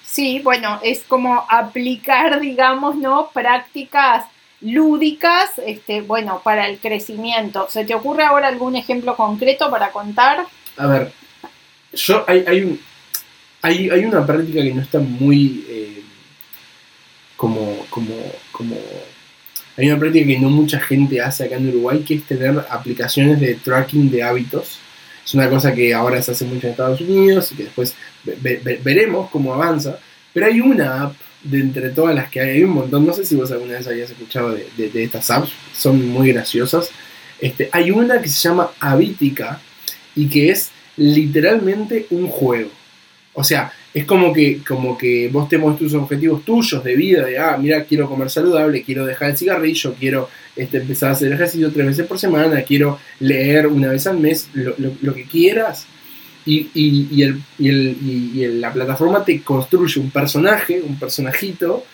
Sí, 0.04 0.40
bueno, 0.44 0.78
es 0.84 1.00
como 1.00 1.44
aplicar, 1.48 2.40
digamos, 2.40 2.94
¿no? 2.94 3.30
Prácticas 3.34 4.26
lúdicas, 4.60 5.50
este, 5.66 6.00
bueno, 6.00 6.40
para 6.44 6.68
el 6.68 6.78
crecimiento. 6.78 7.66
¿Se 7.68 7.84
te 7.84 7.96
ocurre 7.96 8.22
ahora 8.22 8.46
algún 8.46 8.76
ejemplo 8.76 9.16
concreto 9.16 9.68
para 9.72 9.90
contar? 9.90 10.46
A 10.76 10.86
ver, 10.86 11.12
yo 11.92 12.24
hay, 12.28 12.44
hay, 12.46 12.60
un, 12.62 12.80
hay, 13.62 13.90
hay 13.90 14.04
una 14.04 14.24
práctica 14.24 14.62
que 14.62 14.72
no 14.72 14.82
está 14.82 15.00
muy 15.00 15.64
eh, 15.68 16.02
como, 17.36 17.84
como, 17.90 18.14
como 18.52 18.76
hay 19.76 19.88
una 19.88 19.98
práctica 19.98 20.26
que 20.26 20.38
no 20.38 20.50
mucha 20.50 20.78
gente 20.78 21.20
hace 21.20 21.44
acá 21.44 21.56
en 21.56 21.68
Uruguay, 21.68 22.04
que 22.06 22.14
es 22.14 22.24
tener 22.24 22.64
aplicaciones 22.70 23.40
de 23.40 23.54
tracking 23.54 24.10
de 24.10 24.22
hábitos. 24.22 24.78
Es 25.24 25.34
una 25.34 25.48
cosa 25.48 25.74
que 25.74 25.92
ahora 25.92 26.22
se 26.22 26.32
hace 26.32 26.44
mucho 26.44 26.66
en 26.66 26.72
Estados 26.72 27.00
Unidos 27.00 27.50
y 27.52 27.56
que 27.56 27.64
después 27.64 27.94
veremos 28.84 29.30
cómo 29.30 29.52
avanza. 29.52 29.98
Pero 30.32 30.46
hay 30.46 30.60
una 30.60 31.02
app 31.02 31.16
de 31.42 31.60
entre 31.60 31.90
todas 31.90 32.14
las 32.14 32.30
que 32.30 32.40
hay, 32.40 32.50
hay 32.50 32.64
un 32.64 32.70
montón, 32.70 33.06
no 33.06 33.12
sé 33.12 33.24
si 33.24 33.34
vos 33.34 33.50
alguna 33.50 33.74
vez 33.74 33.86
habías 33.86 34.10
escuchado 34.10 34.52
de, 34.52 35.02
estas 35.02 35.30
apps, 35.30 35.50
son 35.76 36.06
muy 36.08 36.32
graciosas. 36.32 36.90
Este, 37.40 37.68
hay 37.72 37.90
una 37.90 38.20
que 38.20 38.28
se 38.28 38.48
llama 38.48 38.70
Habitica 38.80 39.60
y 40.14 40.28
que 40.28 40.50
es 40.50 40.70
literalmente 40.96 42.06
un 42.10 42.28
juego. 42.28 42.70
O 43.32 43.42
sea, 43.44 43.72
es 43.94 44.04
como 44.06 44.32
que, 44.32 44.58
como 44.66 44.98
que 44.98 45.28
vos 45.32 45.48
te 45.48 45.56
tus 45.78 45.94
objetivos 45.94 46.44
tuyos 46.44 46.82
de 46.82 46.96
vida, 46.96 47.24
de, 47.24 47.38
ah, 47.38 47.56
mira, 47.56 47.84
quiero 47.84 48.08
comer 48.08 48.28
saludable, 48.28 48.82
quiero 48.82 49.06
dejar 49.06 49.30
el 49.30 49.38
cigarrillo, 49.38 49.94
quiero 49.94 50.28
este, 50.56 50.78
empezar 50.78 51.10
a 51.10 51.12
hacer 51.12 51.32
ejercicio 51.32 51.70
tres 51.70 51.86
veces 51.86 52.06
por 52.06 52.18
semana, 52.18 52.62
quiero 52.62 52.98
leer 53.20 53.68
una 53.68 53.88
vez 53.88 54.08
al 54.08 54.18
mes, 54.18 54.48
lo, 54.52 55.14
que 55.14 55.24
quieras. 55.24 55.86
Y, 56.44 56.68
y, 56.74 57.22
el, 57.22 57.40
y, 57.58 58.46
la 58.58 58.72
plataforma 58.72 59.24
te 59.24 59.40
construye 59.42 60.00
un 60.00 60.10
personaje, 60.10 60.82
un 60.82 60.98
personajito, 60.98 61.84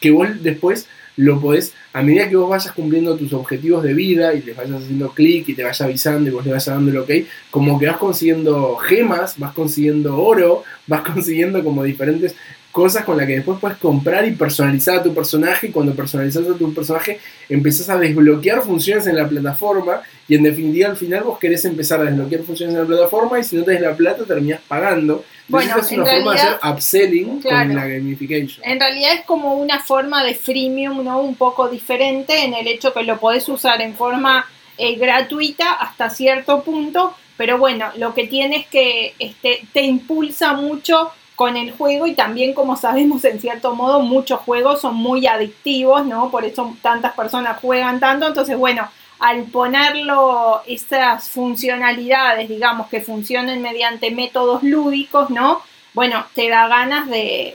que 0.00 0.10
vos 0.10 0.28
después 0.42 0.88
lo 1.16 1.42
podés, 1.42 1.74
a 1.92 2.02
medida 2.02 2.28
que 2.28 2.36
vos 2.36 2.48
vayas 2.48 2.72
cumpliendo 2.72 3.16
tus 3.16 3.32
objetivos 3.32 3.82
de 3.82 3.94
vida 3.94 4.32
y 4.32 4.42
les 4.42 4.56
vayas 4.56 4.82
haciendo 4.82 5.10
clic 5.10 5.48
y 5.48 5.54
te 5.54 5.62
vayas 5.62 5.80
avisando 5.80 6.28
y 6.28 6.32
vos 6.32 6.44
le 6.44 6.52
vayas 6.52 6.66
dando 6.66 6.90
el 6.90 6.98
ok, 6.98 7.10
como 7.50 7.78
que 7.78 7.86
vas 7.86 7.96
consiguiendo 7.96 8.76
gemas, 8.76 9.38
vas 9.38 9.52
consiguiendo 9.52 10.16
oro, 10.16 10.62
vas 10.86 11.02
consiguiendo 11.12 11.64
como 11.64 11.82
diferentes 11.82 12.36
cosas 12.70 13.04
con 13.04 13.16
las 13.16 13.26
que 13.26 13.36
después 13.36 13.58
puedes 13.60 13.78
comprar 13.78 14.26
y 14.26 14.32
personalizar 14.32 14.96
a 14.98 15.02
tu 15.02 15.12
personaje. 15.14 15.68
Y 15.68 15.70
cuando 15.70 15.92
personalizas 15.94 16.46
a 16.48 16.56
tu 16.56 16.72
personaje, 16.72 17.18
empezás 17.48 17.88
a 17.90 17.98
desbloquear 17.98 18.62
funciones 18.62 19.06
en 19.06 19.16
la 19.16 19.28
plataforma. 19.28 20.02
Y 20.28 20.36
en 20.36 20.44
definitiva, 20.44 20.88
al 20.88 20.96
final 20.96 21.24
vos 21.24 21.38
querés 21.38 21.64
empezar 21.64 22.00
a 22.00 22.04
desbloquear 22.04 22.42
funciones 22.42 22.74
en 22.76 22.80
la 22.82 22.86
plataforma. 22.86 23.38
Y 23.38 23.44
si 23.44 23.56
no 23.56 23.64
tenés 23.64 23.80
la 23.82 23.94
plata, 23.96 24.24
terminás 24.24 24.60
pagando. 24.68 25.24
Bueno, 25.48 25.68
Entonces, 25.70 25.92
es 25.92 25.98
en 25.98 26.02
una 26.02 26.10
forma 26.12 26.30
de 26.32 26.36
realidad- 26.38 26.58
hacer 26.62 26.72
upselling 26.74 27.40
Claro. 27.40 27.66
con 27.66 27.76
la 27.76 27.86
gamification. 27.88 28.64
En 28.64 28.78
realidad 28.78 29.14
es 29.14 29.22
como 29.22 29.54
una 29.54 29.80
forma 29.80 30.22
de 30.24 30.34
freemium, 30.36 31.02
¿no? 31.04 31.20
Un 31.20 31.34
poco 31.34 31.68
diferente 31.68 32.44
en 32.44 32.54
el 32.54 32.68
hecho 32.68 32.92
que 32.94 33.02
lo 33.02 33.18
podés 33.18 33.48
usar 33.48 33.80
en 33.82 33.94
forma 33.94 34.46
eh, 34.78 34.94
gratuita 34.96 35.72
hasta 35.72 36.08
cierto 36.08 36.62
punto, 36.62 37.14
pero 37.36 37.58
bueno, 37.58 37.86
lo 37.98 38.14
que 38.14 38.26
tiene 38.26 38.56
es 38.58 38.66
que 38.68 39.12
este, 39.18 39.60
te 39.74 39.82
impulsa 39.82 40.54
mucho 40.54 41.10
con 41.40 41.56
el 41.56 41.70
juego 41.72 42.06
y 42.06 42.12
también 42.12 42.52
como 42.52 42.76
sabemos 42.76 43.24
en 43.24 43.40
cierto 43.40 43.74
modo 43.74 44.00
muchos 44.00 44.40
juegos 44.40 44.82
son 44.82 44.94
muy 44.96 45.26
adictivos, 45.26 46.04
¿no? 46.04 46.30
Por 46.30 46.44
eso 46.44 46.76
tantas 46.82 47.14
personas 47.14 47.58
juegan 47.62 47.98
tanto, 47.98 48.26
entonces 48.26 48.58
bueno, 48.58 48.86
al 49.20 49.44
ponerlo 49.44 50.60
esas 50.66 51.30
funcionalidades, 51.30 52.46
digamos, 52.46 52.88
que 52.88 53.00
funcionen 53.00 53.62
mediante 53.62 54.10
métodos 54.10 54.62
lúdicos, 54.62 55.30
¿no? 55.30 55.62
Bueno, 55.94 56.26
te 56.34 56.50
da 56.50 56.68
ganas 56.68 57.08
de, 57.08 57.54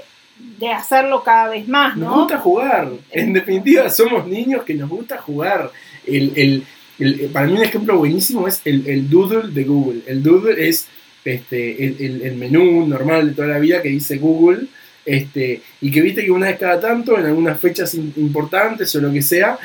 de 0.60 0.70
hacerlo 0.72 1.22
cada 1.24 1.50
vez 1.50 1.68
más, 1.68 1.96
Nos 1.96 2.10
¿no? 2.10 2.16
gusta 2.22 2.40
jugar. 2.40 2.90
En 3.12 3.34
definitiva, 3.34 3.88
somos 3.92 4.26
niños 4.26 4.64
que 4.64 4.74
nos 4.74 4.90
gusta 4.90 5.20
jugar. 5.20 5.70
El, 6.08 6.34
el- 6.36 6.64
el- 6.98 7.30
para 7.32 7.46
mí 7.46 7.54
un 7.54 7.62
ejemplo 7.64 7.98
buenísimo 8.00 8.48
es 8.48 8.62
el, 8.66 8.88
el 8.88 9.08
doodle 9.10 9.50
de 9.52 9.64
Google. 9.64 10.02
El 10.08 10.24
doodle 10.24 10.68
es 10.68 10.88
este, 11.26 11.86
el, 11.86 12.36
menú 12.36 12.88
normal 12.88 13.30
de 13.30 13.34
toda 13.34 13.48
la 13.48 13.60
vida 13.60 13.82
que 13.82 13.90
dice 13.90 14.18
Google. 14.18 14.68
Este, 15.06 15.62
y 15.82 15.92
que 15.92 16.02
viste 16.02 16.24
que 16.24 16.32
una 16.32 16.48
vez 16.48 16.58
cada 16.58 16.80
tanto, 16.80 17.18
en 17.18 17.26
algunas 17.26 17.60
fechas 17.60 17.94
importantes 17.94 18.96
o 18.96 19.02
lo 19.02 19.12
que 19.12 19.22
sea, 19.22 19.58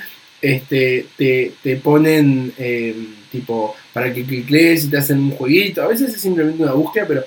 este, 0.43 1.07
te, 1.17 1.53
te 1.63 1.77
ponen 1.77 2.53
eh, 2.59 2.95
tipo 3.31 3.75
para 3.93 4.13
que 4.13 4.25
cliques 4.25 4.85
y 4.85 4.89
te 4.89 4.99
hacen 4.99 5.19
un 5.19 5.31
jueguito. 5.31 5.83
A 5.83 5.89
veces 5.89 6.15
es 6.15 6.21
simplemente 6.21 6.63
una 6.63 6.73
búsqueda, 6.73 7.07
pero 7.07 7.25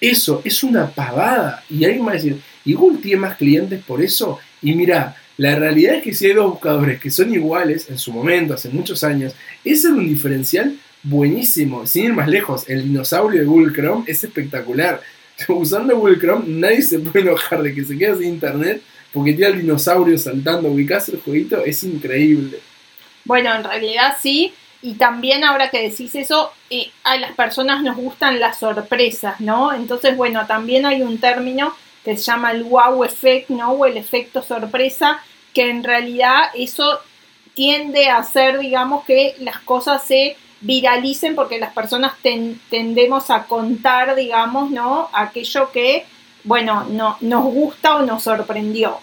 eso 0.00 0.40
es 0.44 0.62
una 0.62 0.88
pavada. 0.90 1.64
Y 1.68 1.84
alguien 1.84 2.06
va 2.06 2.12
a 2.12 2.14
decir, 2.14 2.38
¿y 2.64 2.74
Google 2.74 2.98
tiene 2.98 3.20
más 3.20 3.36
clientes 3.36 3.82
por 3.84 4.02
eso? 4.02 4.38
Y 4.62 4.74
mira, 4.74 5.16
la 5.36 5.56
realidad 5.56 5.96
es 5.96 6.02
que 6.02 6.14
si 6.14 6.26
hay 6.26 6.34
dos 6.34 6.50
buscadores 6.50 7.00
que 7.00 7.10
son 7.10 7.32
iguales 7.32 7.88
en 7.88 7.98
su 7.98 8.12
momento, 8.12 8.54
hace 8.54 8.68
muchos 8.68 9.02
años, 9.04 9.34
ese 9.64 9.88
es 9.88 9.94
un 9.94 10.06
diferencial 10.06 10.76
buenísimo. 11.02 11.86
Sin 11.86 12.06
ir 12.06 12.12
más 12.12 12.28
lejos, 12.28 12.68
el 12.68 12.84
dinosaurio 12.84 13.40
de 13.40 13.46
Google 13.46 13.72
Chrome 13.72 14.04
es 14.06 14.22
espectacular. 14.24 15.00
Usando 15.48 15.94
Chrome, 16.18 16.44
nadie 16.46 16.82
se 16.82 16.98
puede 16.98 17.26
enojar 17.26 17.62
de 17.62 17.74
que 17.74 17.84
se 17.84 17.96
quede 17.96 18.18
sin 18.18 18.28
internet 18.28 18.82
porque 19.12 19.32
tiene 19.32 19.46
al 19.46 19.60
dinosaurio 19.60 20.18
saltando. 20.18 20.68
Ubicás 20.68 21.08
el 21.08 21.20
jueguito, 21.20 21.64
es 21.64 21.82
increíble. 21.82 22.60
Bueno, 23.24 23.54
en 23.54 23.64
realidad 23.64 24.16
sí. 24.20 24.54
Y 24.82 24.94
también 24.94 25.44
ahora 25.44 25.68
que 25.68 25.82
decís 25.82 26.14
eso, 26.14 26.52
eh, 26.70 26.90
a 27.04 27.18
las 27.18 27.32
personas 27.32 27.82
nos 27.82 27.96
gustan 27.96 28.40
las 28.40 28.58
sorpresas, 28.58 29.38
¿no? 29.38 29.74
Entonces, 29.74 30.16
bueno, 30.16 30.46
también 30.46 30.86
hay 30.86 31.02
un 31.02 31.18
término 31.18 31.74
que 32.02 32.16
se 32.16 32.24
llama 32.24 32.52
el 32.52 32.64
wow 32.64 33.04
effect, 33.04 33.50
¿no? 33.50 33.72
O 33.72 33.84
el 33.84 33.98
efecto 33.98 34.42
sorpresa, 34.42 35.20
que 35.52 35.68
en 35.68 35.84
realidad 35.84 36.44
eso 36.54 37.00
tiende 37.52 38.08
a 38.08 38.18
hacer, 38.18 38.58
digamos, 38.58 39.04
que 39.04 39.34
las 39.40 39.58
cosas 39.58 40.02
se 40.06 40.38
viralicen 40.60 41.34
porque 41.34 41.58
las 41.58 41.72
personas 41.72 42.12
ten- 42.22 42.60
tendemos 42.68 43.30
a 43.30 43.44
contar, 43.44 44.14
digamos, 44.14 44.70
¿no? 44.70 45.08
Aquello 45.12 45.70
que, 45.72 46.04
bueno, 46.44 46.84
no, 46.90 47.16
nos 47.20 47.44
gusta 47.44 47.96
o 47.96 48.02
nos 48.02 48.22
sorprendió. 48.22 48.98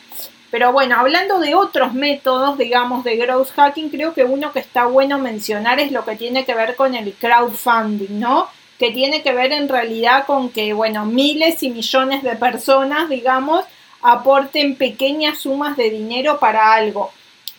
Pero 0.49 0.71
bueno, 0.71 0.97
hablando 0.97 1.39
de 1.39 1.55
otros 1.55 1.93
métodos, 1.93 2.57
digamos, 2.57 3.03
de 3.03 3.17
growth 3.17 3.49
hacking, 3.49 3.89
creo 3.89 4.13
que 4.13 4.23
uno 4.23 4.53
que 4.53 4.59
está 4.59 4.85
bueno 4.85 5.19
mencionar 5.19 5.79
es 5.79 5.91
lo 5.91 6.05
que 6.05 6.15
tiene 6.15 6.45
que 6.45 6.53
ver 6.53 6.75
con 6.75 6.95
el 6.95 7.13
crowdfunding, 7.13 8.19
¿no? 8.19 8.47
Que 8.79 8.91
tiene 8.91 9.23
que 9.23 9.33
ver 9.33 9.51
en 9.51 9.67
realidad 9.67 10.25
con 10.25 10.49
que, 10.49 10.71
bueno, 10.73 11.05
miles 11.05 11.63
y 11.63 11.69
millones 11.69 12.23
de 12.23 12.35
personas, 12.35 13.09
digamos, 13.09 13.65
aporten 14.01 14.75
pequeñas 14.75 15.39
sumas 15.39 15.75
de 15.75 15.89
dinero 15.89 16.39
para 16.39 16.73
algo. 16.73 17.11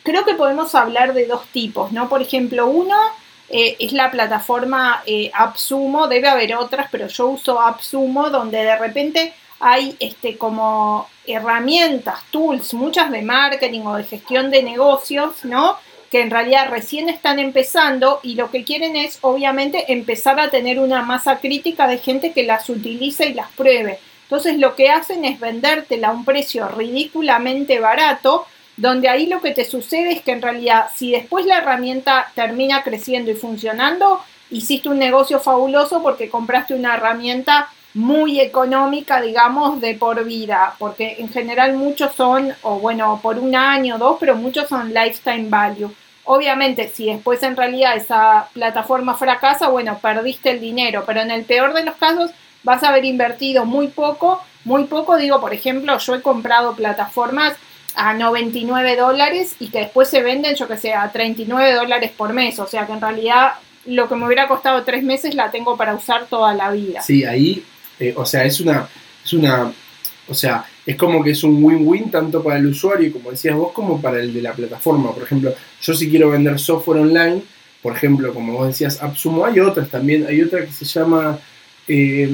Creo 0.03 0.25
que 0.25 0.35
podemos 0.35 0.75
hablar 0.75 1.13
de 1.13 1.27
dos 1.27 1.45
tipos, 1.49 1.93
¿no? 1.93 2.09
Por 2.09 2.23
ejemplo, 2.23 2.69
uno 2.69 2.97
eh, 3.51 3.77
es 3.79 3.93
la 3.93 4.11
plataforma 4.11 5.03
eh, 5.07 5.31
AppSumo, 5.33 6.07
debe 6.07 6.29
haber 6.29 6.55
otras, 6.57 6.89
pero 6.91 7.09
yo 7.09 7.29
uso 7.29 7.61
AppSumo, 7.61 8.31
donde 8.31 8.59
de 8.59 8.77
repente 8.77 9.33
hay 9.61 9.97
este, 10.01 10.37
como 10.37 11.09
herramientas, 11.27 12.21
tools, 12.31 12.75
muchas 12.75 13.11
de 13.11 13.23
marketing 13.23 13.83
o 13.83 13.97
de 13.97 14.05
gestión 14.05 14.51
de 14.51 14.63
negocios, 14.63 15.45
¿no? 15.45 15.77
Que 16.11 16.21
en 16.23 16.31
realidad 16.31 16.71
recién 16.71 17.09
están 17.09 17.39
empezando 17.39 18.21
y 18.23 18.35
lo 18.35 18.51
que 18.51 18.65
quieren 18.65 18.97
es, 18.97 19.19
obviamente, 19.23 19.93
empezar 19.93 20.41
a 20.41 20.51
tener 20.51 20.79
una 20.79 21.03
masa 21.03 21.39
crítica 21.39 21.87
de 21.87 21.99
gente 21.99 22.33
que 22.33 22.45
las 22.45 22.69
utilice 22.69 23.27
y 23.27 23.35
las 23.35 23.51
pruebe. 23.53 23.99
Entonces 24.23 24.59
lo 24.59 24.77
que 24.77 24.91
hacen 24.91 25.25
es 25.25 25.41
vendértela 25.41 26.09
a 26.09 26.13
un 26.13 26.25
precio 26.25 26.69
ridículamente 26.69 27.81
barato, 27.81 28.47
donde 28.79 29.09
ahí 29.09 29.27
lo 29.27 29.41
que 29.41 29.51
te 29.51 29.65
sucede 29.65 30.13
es 30.13 30.23
que 30.23 30.31
en 30.31 30.41
realidad 30.41 30.87
si 30.95 31.11
después 31.11 31.45
la 31.47 31.59
herramienta 31.59 32.31
termina 32.37 32.85
creciendo 32.85 33.31
y 33.33 33.35
funcionando, 33.35 34.21
hiciste 34.51 34.89
un 34.89 35.01
negocio 35.01 35.41
fabuloso 35.41 36.01
porque 36.01 36.31
compraste 36.31 36.75
una 36.75 36.95
herramienta 36.95 37.69
muy 37.95 38.39
económica, 38.39 39.21
digamos, 39.21 39.81
de 39.81 39.95
por 39.95 40.25
vida, 40.25 40.75
porque 40.79 41.17
en 41.19 41.29
general 41.29 41.75
muchos 41.75 42.15
son, 42.15 42.55
o 42.63 42.79
bueno, 42.79 43.19
por 43.21 43.41
un 43.41 43.57
año 43.57 43.97
o 43.97 43.99
dos, 43.99 44.17
pero 44.21 44.37
muchos 44.37 44.69
son 44.69 44.95
lifetime 44.95 45.49
value. 45.49 45.93
Obviamente, 46.23 46.89
si 46.89 47.07
después 47.07 47.43
en 47.43 47.57
realidad 47.57 47.97
esa 47.97 48.49
plataforma 48.53 49.17
fracasa, 49.17 49.71
bueno, 49.71 49.99
perdiste 50.01 50.51
el 50.51 50.61
dinero, 50.61 51.03
pero 51.05 51.21
en 51.21 51.33
el 51.33 51.45
peor 51.45 51.75
de 51.75 51.85
los 51.85 51.97
casos 51.97 52.31
vas 52.63 52.85
a 52.85 52.91
haber 52.91 53.05
invertido 53.05 53.65
muy 53.65 53.89
poco, 53.89 54.41
muy 54.65 54.85
poco, 54.85 55.17
digo, 55.17 55.41
por 55.41 55.53
ejemplo, 55.53 55.99
yo 55.99 56.15
he 56.15 56.23
comprado 56.23 56.77
plataformas 56.77 57.57
a 57.95 58.15
99 58.15 58.97
dólares 58.97 59.57
y 59.59 59.69
que 59.69 59.81
después 59.81 60.09
se 60.09 60.23
venden, 60.23 60.55
yo 60.55 60.69
que 60.69 60.77
sé, 60.77 60.95
a 60.95 61.11
39 61.11 61.75
dólares 61.75 62.13
por 62.17 62.33
mes, 62.33 62.59
o 62.59 62.67
sea 62.67 62.87
que 62.87 62.93
en 62.93 63.01
realidad 63.01 63.55
lo 63.87 64.09
que 64.09 64.17
me 64.17 64.27
hubiera 64.27 64.47
costado 64.49 64.85
tres 64.85 65.03
meses 65.03 65.35
la 65.35 65.51
tengo 65.51 65.77
para 65.77 65.95
usar 65.95 66.27
toda 66.27 66.55
la 66.55 66.71
vida. 66.71 67.03
Sí, 67.03 67.25
ahí, 67.25 67.65
eh, 67.99 68.15
o 68.17 68.27
sea, 68.27 68.45
es 68.45 68.61
una, 68.61 68.89
es 69.25 69.33
una, 69.33 69.73
o 70.29 70.35
sea, 70.35 70.65
es 70.85 70.97
como 70.97 71.23
que 71.23 71.31
es 71.31 71.43
un 71.43 71.63
win-win 71.63 72.11
tanto 72.11 72.43
para 72.43 72.59
el 72.59 72.67
usuario, 72.67 73.13
como 73.13 73.31
decías 73.31 73.57
vos, 73.57 73.73
como 73.73 74.01
para 74.01 74.21
el 74.21 74.33
de 74.33 74.43
la 74.43 74.53
plataforma. 74.53 75.13
Por 75.13 75.23
ejemplo, 75.23 75.55
yo 75.81 75.95
si 75.95 76.09
quiero 76.11 76.31
vender 76.31 76.59
software 76.59 77.01
online, 77.01 77.43
por 77.83 77.95
ejemplo, 77.95 78.33
como 78.35 78.55
vos 78.55 78.69
decías, 78.69 79.03
AppSumo, 79.03 79.45
hay 79.45 79.61
otras 79.61 79.89
también, 79.89 80.27
hay 80.27 80.43
otra 80.43 80.65
que 80.65 80.73
se 80.73 80.85
llama 80.85 81.39
eh, 81.87 82.29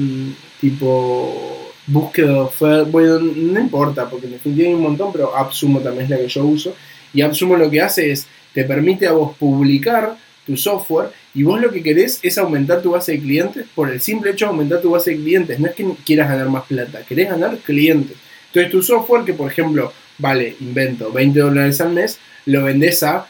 tipo 0.59 1.64
búsqueda 1.87 2.41
oferta, 2.41 2.89
bueno, 2.89 3.19
no 3.19 3.59
importa, 3.59 4.09
porque 4.09 4.27
en 4.27 4.33
definitiva 4.33 4.69
hay 4.69 4.73
un 4.73 4.81
montón, 4.81 5.11
pero 5.11 5.35
AppSumo 5.35 5.79
también 5.79 6.05
es 6.05 6.09
la 6.09 6.17
que 6.17 6.27
yo 6.27 6.45
uso, 6.45 6.75
y 7.13 7.21
AppSumo 7.21 7.55
lo 7.55 7.69
que 7.69 7.81
hace 7.81 8.11
es, 8.11 8.27
te 8.53 8.63
permite 8.63 9.07
a 9.07 9.11
vos 9.11 9.35
publicar 9.37 10.17
tu 10.45 10.55
software 10.55 11.09
y 11.33 11.43
vos 11.43 11.59
lo 11.59 11.71
que 11.71 11.81
querés 11.81 12.19
es 12.23 12.37
aumentar 12.37 12.81
tu 12.81 12.91
base 12.91 13.13
de 13.13 13.19
clientes 13.19 13.65
por 13.73 13.89
el 13.89 13.99
simple 13.99 14.31
hecho 14.31 14.45
de 14.45 14.51
aumentar 14.51 14.81
tu 14.81 14.91
base 14.91 15.11
de 15.11 15.17
clientes. 15.17 15.59
No 15.59 15.67
es 15.67 15.75
que 15.75 15.85
quieras 16.05 16.29
ganar 16.29 16.49
más 16.49 16.65
plata, 16.65 17.01
querés 17.07 17.29
ganar 17.29 17.57
clientes. 17.57 18.15
Entonces 18.47 18.71
tu 18.71 18.81
software 18.81 19.25
que 19.25 19.33
por 19.33 19.51
ejemplo 19.51 19.91
vale, 20.17 20.55
invento, 20.61 21.11
20 21.11 21.39
dólares 21.39 21.81
al 21.81 21.91
mes, 21.91 22.19
lo 22.45 22.63
vendés 22.63 23.03
a 23.03 23.27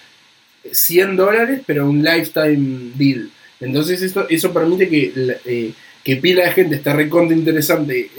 100 0.72 1.16
dólares 1.16 1.62
pero 1.66 1.90
un 1.90 2.04
lifetime 2.04 2.92
deal. 2.96 3.30
Entonces 3.60 4.02
esto, 4.02 4.28
eso 4.30 4.54
permite 4.54 4.90
que, 4.90 5.38
eh, 5.46 5.72
que 6.06 6.18
pila 6.18 6.46
de 6.46 6.52
gente 6.52 6.76
está 6.76 6.94
recontra, 6.94 7.36
interesante, 7.36 8.12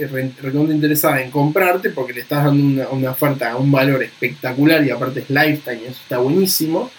interesada 0.71 1.23
en 1.23 1.31
comprarte 1.31 1.91
porque 1.91 2.15
le 2.15 2.23
estás 2.23 2.45
dando 2.45 2.65
una, 2.65 2.89
una 2.89 3.11
oferta 3.13 3.53
a 3.53 3.57
un 3.57 3.71
valor 3.71 4.03
espectacular 4.03 4.85
y 4.85 4.91
aparte 4.91 5.21
es 5.21 5.31
lifetime, 5.31 5.87
eso 5.87 6.01
está 6.03 6.19
buenísimo. 6.19 6.91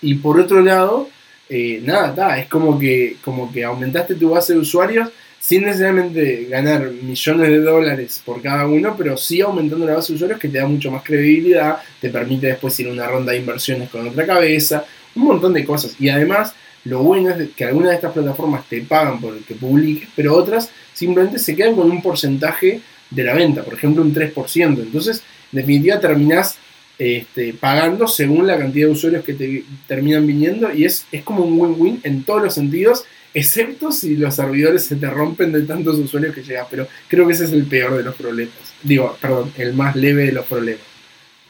Y 0.00 0.14
por 0.14 0.38
otro 0.38 0.62
lado, 0.62 1.08
eh, 1.48 1.82
nada, 1.84 2.14
ta, 2.14 2.38
es 2.38 2.46
como 2.46 2.78
que, 2.78 3.16
como 3.24 3.50
que 3.52 3.64
aumentaste 3.64 4.14
tu 4.14 4.30
base 4.30 4.52
de 4.52 4.60
usuarios 4.60 5.08
sin 5.40 5.64
necesariamente 5.64 6.46
ganar 6.48 6.88
millones 6.92 7.48
de 7.48 7.58
dólares 7.58 8.22
por 8.24 8.40
cada 8.40 8.68
uno, 8.68 8.94
pero 8.96 9.16
sí 9.16 9.40
aumentando 9.40 9.84
la 9.84 9.96
base 9.96 10.12
de 10.12 10.16
usuarios 10.16 10.38
que 10.38 10.48
te 10.48 10.58
da 10.58 10.66
mucho 10.66 10.92
más 10.92 11.02
credibilidad, 11.02 11.78
te 12.00 12.08
permite 12.08 12.46
después 12.46 12.78
ir 12.78 12.86
a 12.86 12.92
una 12.92 13.08
ronda 13.08 13.32
de 13.32 13.38
inversiones 13.38 13.90
con 13.90 14.06
otra 14.06 14.24
cabeza, 14.24 14.84
un 15.16 15.24
montón 15.24 15.52
de 15.54 15.64
cosas. 15.64 15.96
Y 15.98 16.08
además, 16.08 16.54
lo 16.84 17.02
bueno 17.02 17.30
es 17.30 17.50
que 17.50 17.64
algunas 17.64 17.90
de 17.90 17.96
estas 17.96 18.12
plataformas 18.12 18.68
te 18.68 18.80
pagan 18.82 19.20
por 19.20 19.36
el 19.36 19.44
que 19.44 19.54
publiques, 19.54 20.08
pero 20.16 20.34
otras 20.34 20.70
simplemente 20.94 21.38
se 21.38 21.54
quedan 21.54 21.74
con 21.74 21.90
un 21.90 22.02
porcentaje 22.02 22.80
de 23.10 23.24
la 23.24 23.34
venta, 23.34 23.62
por 23.62 23.74
ejemplo 23.74 24.02
un 24.02 24.14
3%. 24.14 24.80
Entonces, 24.80 25.22
en 25.52 25.56
definitiva, 25.58 26.00
terminás 26.00 26.56
este, 26.98 27.54
pagando 27.54 28.06
según 28.06 28.46
la 28.46 28.58
cantidad 28.58 28.86
de 28.86 28.92
usuarios 28.92 29.24
que 29.24 29.34
te 29.34 29.64
terminan 29.86 30.26
viniendo 30.26 30.72
y 30.72 30.84
es, 30.84 31.06
es 31.10 31.22
como 31.22 31.44
un 31.44 31.58
win-win 31.58 32.00
en 32.04 32.24
todos 32.24 32.42
los 32.42 32.54
sentidos 32.54 33.04
excepto 33.32 33.92
si 33.92 34.16
los 34.16 34.34
servidores 34.34 34.84
se 34.84 34.96
te 34.96 35.08
rompen 35.08 35.52
de 35.52 35.62
tantos 35.62 35.96
usuarios 35.96 36.34
que 36.34 36.42
llegan, 36.42 36.66
pero 36.70 36.86
creo 37.08 37.26
que 37.26 37.32
ese 37.32 37.44
es 37.44 37.52
el 37.52 37.64
peor 37.64 37.96
de 37.96 38.02
los 38.02 38.14
problemas. 38.14 38.54
Digo, 38.82 39.16
perdón, 39.20 39.52
el 39.56 39.74
más 39.74 39.96
leve 39.96 40.26
de 40.26 40.32
los 40.32 40.46
problemas. 40.46 40.82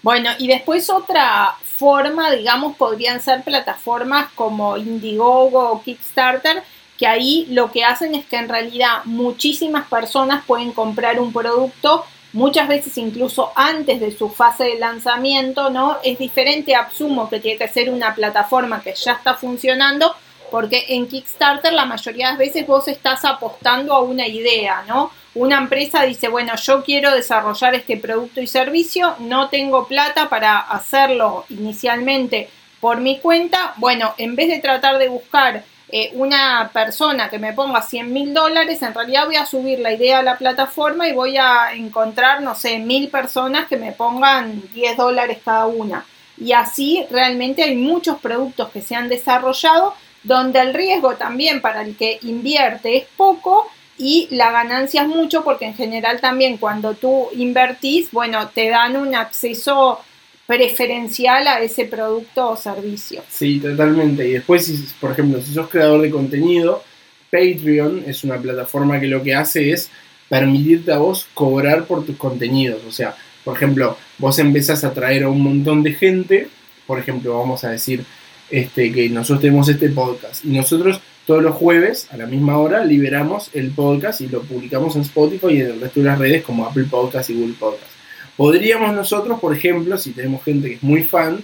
Bueno, 0.03 0.31
y 0.39 0.49
después 0.49 0.89
otra 0.91 1.55
forma, 1.81 2.31
digamos, 2.31 2.77
podrían 2.77 3.23
ser 3.23 3.43
plataformas 3.43 4.31
como 4.35 4.77
Indiegogo 4.77 5.71
o 5.71 5.83
Kickstarter, 5.83 6.63
que 6.99 7.07
ahí 7.07 7.47
lo 7.49 7.73
que 7.73 7.85
hacen 7.85 8.15
es 8.15 8.27
que 8.27 8.37
en 8.37 8.51
realidad 8.51 9.03
muchísimas 9.07 9.89
personas 9.89 10.45
pueden 10.47 10.73
comprar 10.73 11.19
un 11.19 11.33
producto 11.33 12.05
muchas 12.35 12.69
veces 12.69 12.99
incluso 12.99 13.51
antes 13.57 13.99
de 13.99 14.13
su 14.13 14.29
fase 14.29 14.65
de 14.65 14.79
lanzamiento, 14.79 15.71
¿no? 15.71 15.97
Es 16.05 16.19
diferente 16.19 16.75
a 16.75 16.81
Absumo, 16.81 17.31
que 17.31 17.41
tiene 17.41 17.57
que 17.57 17.69
ser 17.69 17.89
una 17.89 18.15
plataforma 18.15 18.83
que 18.83 18.95
ya 18.95 19.13
está 19.13 19.35
funcionando, 19.35 20.15
porque 20.51 20.85
en 20.89 21.09
Kickstarter 21.09 21.73
la 21.73 21.87
mayoría 21.87 22.27
de 22.27 22.33
las 22.33 22.39
veces 22.39 22.67
vos 22.67 22.89
estás 22.89 23.25
apostando 23.25 23.95
a 23.95 24.03
una 24.03 24.27
idea, 24.29 24.85
¿no? 24.87 25.11
Una 25.35 25.59
empresa 25.59 26.03
dice, 26.03 26.29
bueno, 26.29 26.55
yo 26.57 26.83
quiero 26.83 27.15
desarrollar 27.15 27.75
este 27.75 27.97
producto 27.97 28.41
y 28.41 28.49
servicio, 28.49 29.15
no 29.21 29.49
tengo 29.49 29.87
plata 29.87 30.29
para 30.29 30.59
hacerlo 30.59 31.45
inicialmente 31.51 32.51
por 32.81 33.01
mi 33.01 33.19
cuenta, 33.19 33.75
bueno, 33.77 34.15
en 34.19 34.35
vez 34.35 34.49
de 34.49 34.59
tratar 34.59 34.99
de 34.99 35.09
buscar 35.09 35.63
eh, 35.93 36.11
una 36.15 36.71
persona 36.73 37.29
que 37.29 37.39
me 37.39 37.53
ponga 37.53 37.83
100 37.83 38.13
mil 38.13 38.35
dólares, 38.35 38.83
en 38.83 38.95
realidad 38.95 39.27
voy 39.27 39.37
a 39.37 39.47
subir 39.47 39.79
la 39.81 39.93
idea 39.93 40.21
a 40.21 40.23
la 40.23 40.39
plataforma 40.39 41.07
y 41.07 41.13
voy 41.13 41.37
a 41.37 41.75
encontrar, 41.75 42.43
no 42.43 42.55
sé, 42.55 42.79
mil 42.79 43.09
personas 43.09 43.69
que 43.69 43.77
me 43.77 43.93
pongan 43.93 44.63
10 44.73 44.97
dólares 44.97 45.39
cada 45.45 45.67
una. 45.67 46.07
Y 46.39 46.53
así 46.53 47.07
realmente 47.11 47.63
hay 47.63 47.77
muchos 47.77 48.19
productos 48.19 48.71
que 48.71 48.83
se 48.83 48.97
han 48.97 49.09
desarrollado 49.09 49.95
donde 50.23 50.61
el 50.61 50.75
riesgo 50.75 51.17
también 51.17 51.61
para 51.61 51.83
el 51.83 51.97
que 51.97 52.19
invierte 52.23 52.97
es 52.97 53.05
poco 53.17 53.71
y 54.01 54.29
la 54.31 54.51
ganancia 54.51 55.03
es 55.03 55.09
mucho 55.09 55.45
porque 55.45 55.67
en 55.67 55.75
general 55.75 56.23
también 56.23 56.57
cuando 56.57 56.95
tú 56.95 57.29
invertís, 57.37 58.11
bueno, 58.11 58.49
te 58.49 58.71
dan 58.71 58.97
un 58.97 59.15
acceso 59.15 60.01
preferencial 60.47 61.47
a 61.47 61.61
ese 61.61 61.85
producto 61.85 62.49
o 62.49 62.57
servicio. 62.57 63.23
Sí, 63.29 63.61
totalmente. 63.61 64.27
Y 64.27 64.33
después, 64.33 64.65
si, 64.65 64.87
por 64.99 65.13
ejemplo, 65.13 65.43
si 65.43 65.53
sos 65.53 65.69
creador 65.69 66.01
de 66.01 66.11
contenido, 66.11 66.83
Patreon 67.31 68.05
es 68.07 68.25
una 68.25 68.39
plataforma 68.39 68.99
que 68.99 69.07
lo 69.07 69.23
que 69.23 69.35
hace 69.35 69.71
es 69.71 69.91
permitirte 70.31 70.93
a 70.93 70.99
vos 70.99 71.29
cobrar 71.35 71.85
por 71.85 72.07
tus 72.07 72.17
contenidos. 72.17 72.83
O 72.89 72.93
sea, 72.93 73.15
por 73.45 73.55
ejemplo, 73.55 73.99
vos 74.17 74.39
empezás 74.39 74.83
a 74.83 74.95
traer 74.95 75.25
a 75.25 75.29
un 75.29 75.43
montón 75.43 75.83
de 75.83 75.93
gente, 75.93 76.49
por 76.87 76.99
ejemplo, 76.99 77.39
vamos 77.39 77.65
a 77.65 77.71
decir, 77.71 78.03
este, 78.51 78.91
que 78.91 79.11
nosotros 79.11 79.43
tenemos 79.43 79.69
este 79.69 79.91
podcast. 79.91 80.43
Y 80.43 80.49
nosotros 80.49 81.01
todos 81.31 81.45
los 81.45 81.55
jueves 81.55 82.09
a 82.11 82.17
la 82.17 82.27
misma 82.27 82.59
hora 82.59 82.85
liberamos 82.85 83.51
el 83.53 83.71
podcast 83.71 84.21
y 84.21 84.27
lo 84.27 84.43
publicamos 84.43 84.97
en 84.97 85.03
Spotify 85.03 85.47
y 85.51 85.61
en 85.61 85.67
el 85.69 85.81
resto 85.81 86.01
de 86.01 86.07
las 86.07 86.19
redes 86.19 86.43
como 86.43 86.67
Apple 86.67 86.87
Podcast 86.91 87.31
y 87.31 87.35
Google 87.35 87.55
Podcast. 87.57 87.93
Podríamos 88.37 88.93
nosotros, 88.93 89.39
por 89.39 89.55
ejemplo, 89.55 89.97
si 89.97 90.11
tenemos 90.11 90.43
gente 90.43 90.67
que 90.67 90.75
es 90.75 90.83
muy 90.83 91.05
fan, 91.05 91.41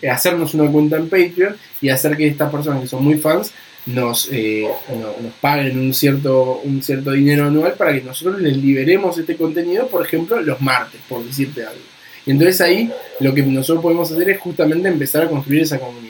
eh, 0.00 0.08
hacernos 0.08 0.54
una 0.54 0.70
cuenta 0.70 0.98
en 0.98 1.08
Patreon 1.08 1.56
y 1.80 1.88
hacer 1.88 2.16
que 2.16 2.28
estas 2.28 2.48
personas 2.48 2.82
que 2.82 2.86
son 2.86 3.02
muy 3.02 3.16
fans 3.16 3.52
nos, 3.86 4.28
eh, 4.30 4.68
nos 5.20 5.32
paguen 5.40 5.80
un 5.80 5.92
cierto, 5.92 6.60
un 6.62 6.80
cierto 6.80 7.10
dinero 7.10 7.46
anual 7.46 7.72
para 7.72 7.92
que 7.92 8.02
nosotros 8.02 8.40
les 8.40 8.56
liberemos 8.56 9.18
este 9.18 9.34
contenido, 9.34 9.88
por 9.88 10.06
ejemplo, 10.06 10.40
los 10.42 10.60
martes, 10.60 11.00
por 11.08 11.24
decirte 11.24 11.62
algo. 11.62 11.82
Y 12.24 12.30
entonces 12.30 12.60
ahí 12.60 12.88
lo 13.18 13.34
que 13.34 13.42
nosotros 13.42 13.82
podemos 13.82 14.12
hacer 14.12 14.30
es 14.30 14.38
justamente 14.38 14.86
empezar 14.86 15.24
a 15.24 15.28
construir 15.28 15.62
esa 15.62 15.80
comunidad. 15.80 16.03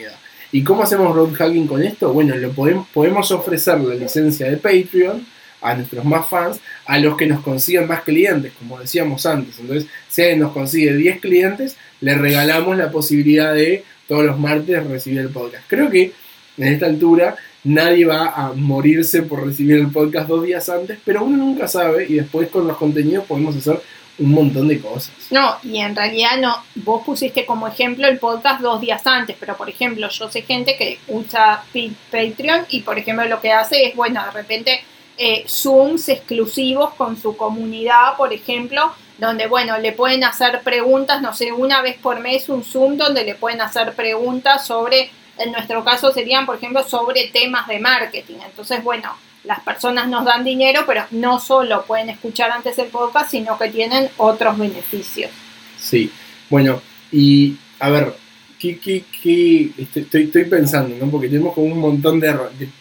¿Y 0.54 0.62
cómo 0.62 0.84
hacemos 0.84 1.16
road 1.16 1.32
hacking 1.32 1.66
con 1.66 1.82
esto? 1.82 2.12
Bueno, 2.12 2.36
lo 2.36 2.52
podemos, 2.52 2.86
podemos 2.94 3.28
ofrecer 3.32 3.80
la 3.80 3.96
licencia 3.96 4.48
de 4.48 4.56
Patreon 4.56 5.26
a 5.60 5.74
nuestros 5.74 6.04
más 6.04 6.28
fans, 6.28 6.60
a 6.86 6.96
los 7.00 7.16
que 7.16 7.26
nos 7.26 7.42
consigan 7.42 7.88
más 7.88 8.02
clientes, 8.02 8.52
como 8.56 8.78
decíamos 8.78 9.26
antes. 9.26 9.58
Entonces, 9.58 9.90
si 10.08 10.22
alguien 10.22 10.38
nos 10.38 10.52
consigue 10.52 10.94
10 10.94 11.20
clientes, 11.20 11.76
le 12.00 12.14
regalamos 12.14 12.76
la 12.76 12.92
posibilidad 12.92 13.52
de 13.52 13.82
todos 14.06 14.24
los 14.24 14.38
martes 14.38 14.86
recibir 14.86 15.18
el 15.18 15.30
podcast. 15.30 15.64
Creo 15.66 15.90
que 15.90 16.12
en 16.56 16.68
esta 16.68 16.86
altura 16.86 17.34
nadie 17.64 18.04
va 18.04 18.28
a 18.28 18.52
morirse 18.52 19.22
por 19.22 19.44
recibir 19.44 19.78
el 19.78 19.88
podcast 19.88 20.28
dos 20.28 20.44
días 20.44 20.68
antes, 20.68 21.00
pero 21.04 21.24
uno 21.24 21.36
nunca 21.36 21.66
sabe 21.66 22.06
y 22.08 22.14
después 22.14 22.46
con 22.46 22.68
los 22.68 22.76
contenidos 22.76 23.24
podemos 23.24 23.56
hacer 23.56 23.80
un 24.18 24.32
montón 24.32 24.68
de 24.68 24.80
cosas. 24.80 25.12
No, 25.30 25.56
y 25.62 25.78
en 25.78 25.96
realidad 25.96 26.38
no, 26.38 26.56
vos 26.76 27.02
pusiste 27.04 27.44
como 27.44 27.66
ejemplo 27.66 28.06
el 28.06 28.18
podcast 28.18 28.60
dos 28.60 28.80
días 28.80 29.06
antes, 29.06 29.36
pero 29.38 29.56
por 29.56 29.68
ejemplo 29.68 30.08
yo 30.08 30.30
sé 30.30 30.42
gente 30.42 30.76
que 30.76 30.98
usa 31.08 31.64
Patreon 32.10 32.66
y 32.68 32.80
por 32.80 32.98
ejemplo 32.98 33.24
lo 33.26 33.40
que 33.40 33.52
hace 33.52 33.86
es, 33.86 33.96
bueno, 33.96 34.24
de 34.24 34.30
repente 34.30 34.84
eh, 35.16 35.44
Zooms 35.48 36.08
exclusivos 36.08 36.94
con 36.94 37.16
su 37.16 37.36
comunidad, 37.36 38.16
por 38.16 38.32
ejemplo, 38.32 38.92
donde, 39.18 39.46
bueno, 39.46 39.78
le 39.78 39.92
pueden 39.92 40.24
hacer 40.24 40.62
preguntas, 40.62 41.22
no 41.22 41.34
sé, 41.34 41.52
una 41.52 41.82
vez 41.82 41.96
por 41.98 42.18
mes 42.20 42.48
un 42.48 42.64
Zoom 42.64 42.96
donde 42.96 43.24
le 43.24 43.34
pueden 43.36 43.60
hacer 43.60 43.94
preguntas 43.94 44.66
sobre, 44.66 45.10
en 45.38 45.52
nuestro 45.52 45.84
caso 45.84 46.12
serían, 46.12 46.46
por 46.46 46.56
ejemplo, 46.56 46.82
sobre 46.82 47.28
temas 47.28 47.68
de 47.68 47.78
marketing. 47.78 48.38
Entonces, 48.44 48.82
bueno, 48.82 49.14
las 49.44 49.60
personas 49.60 50.08
nos 50.08 50.24
dan 50.24 50.44
dinero, 50.44 50.84
pero 50.86 51.04
no 51.10 51.38
solo 51.38 51.84
pueden 51.84 52.10
escuchar 52.10 52.50
antes 52.50 52.78
el 52.78 52.88
podcast, 52.88 53.30
sino 53.30 53.58
que 53.58 53.68
tienen 53.68 54.08
otros 54.16 54.58
beneficios. 54.58 55.30
Sí, 55.78 56.10
bueno, 56.48 56.80
y 57.12 57.56
a 57.78 57.90
ver, 57.90 58.14
¿qué, 58.58 58.78
qué, 58.78 59.04
qué 59.22 59.70
estoy, 59.76 60.24
estoy, 60.24 60.44
pensando, 60.44 60.96
¿no? 60.98 61.10
Porque 61.10 61.28
tenemos 61.28 61.54
como 61.54 61.66
un 61.66 61.78
montón 61.78 62.20
de, 62.20 62.34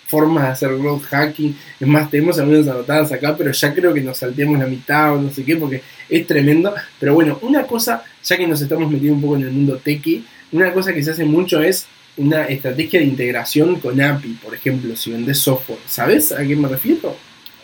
formas 0.07 0.43
de 0.43 0.49
hacer 0.49 0.77
growth 0.77 1.03
hacking. 1.03 1.55
Es 1.79 1.87
más, 1.87 2.09
tenemos 2.09 2.39
algunas 2.39 2.67
anotadas 2.67 3.11
acá, 3.11 3.35
pero 3.37 3.51
ya 3.51 3.73
creo 3.73 3.93
que 3.93 4.01
nos 4.01 4.17
salteamos 4.17 4.59
la 4.59 4.67
mitad 4.67 5.13
o 5.13 5.21
no 5.21 5.29
sé 5.31 5.43
qué, 5.43 5.57
porque 5.57 5.81
es 6.07 6.25
tremendo. 6.25 6.73
Pero 6.99 7.13
bueno, 7.13 7.39
una 7.41 7.63
cosa, 7.63 8.03
ya 8.23 8.37
que 8.37 8.47
nos 8.47 8.61
estamos 8.61 8.89
metiendo 8.89 9.15
un 9.15 9.21
poco 9.21 9.35
en 9.35 9.43
el 9.43 9.51
mundo 9.51 9.77
techie, 9.83 10.23
una 10.51 10.71
cosa 10.71 10.93
que 10.93 11.03
se 11.03 11.11
hace 11.11 11.25
mucho 11.25 11.61
es 11.61 11.87
una 12.17 12.45
estrategia 12.45 12.99
de 12.99 13.05
integración 13.05 13.79
con 13.79 13.99
API, 13.99 14.33
por 14.43 14.53
ejemplo, 14.53 14.95
si 14.95 15.11
vendes 15.11 15.39
software. 15.39 15.79
¿Sabes 15.87 16.31
a 16.31 16.43
qué 16.43 16.55
me 16.55 16.67
refiero? 16.67 17.15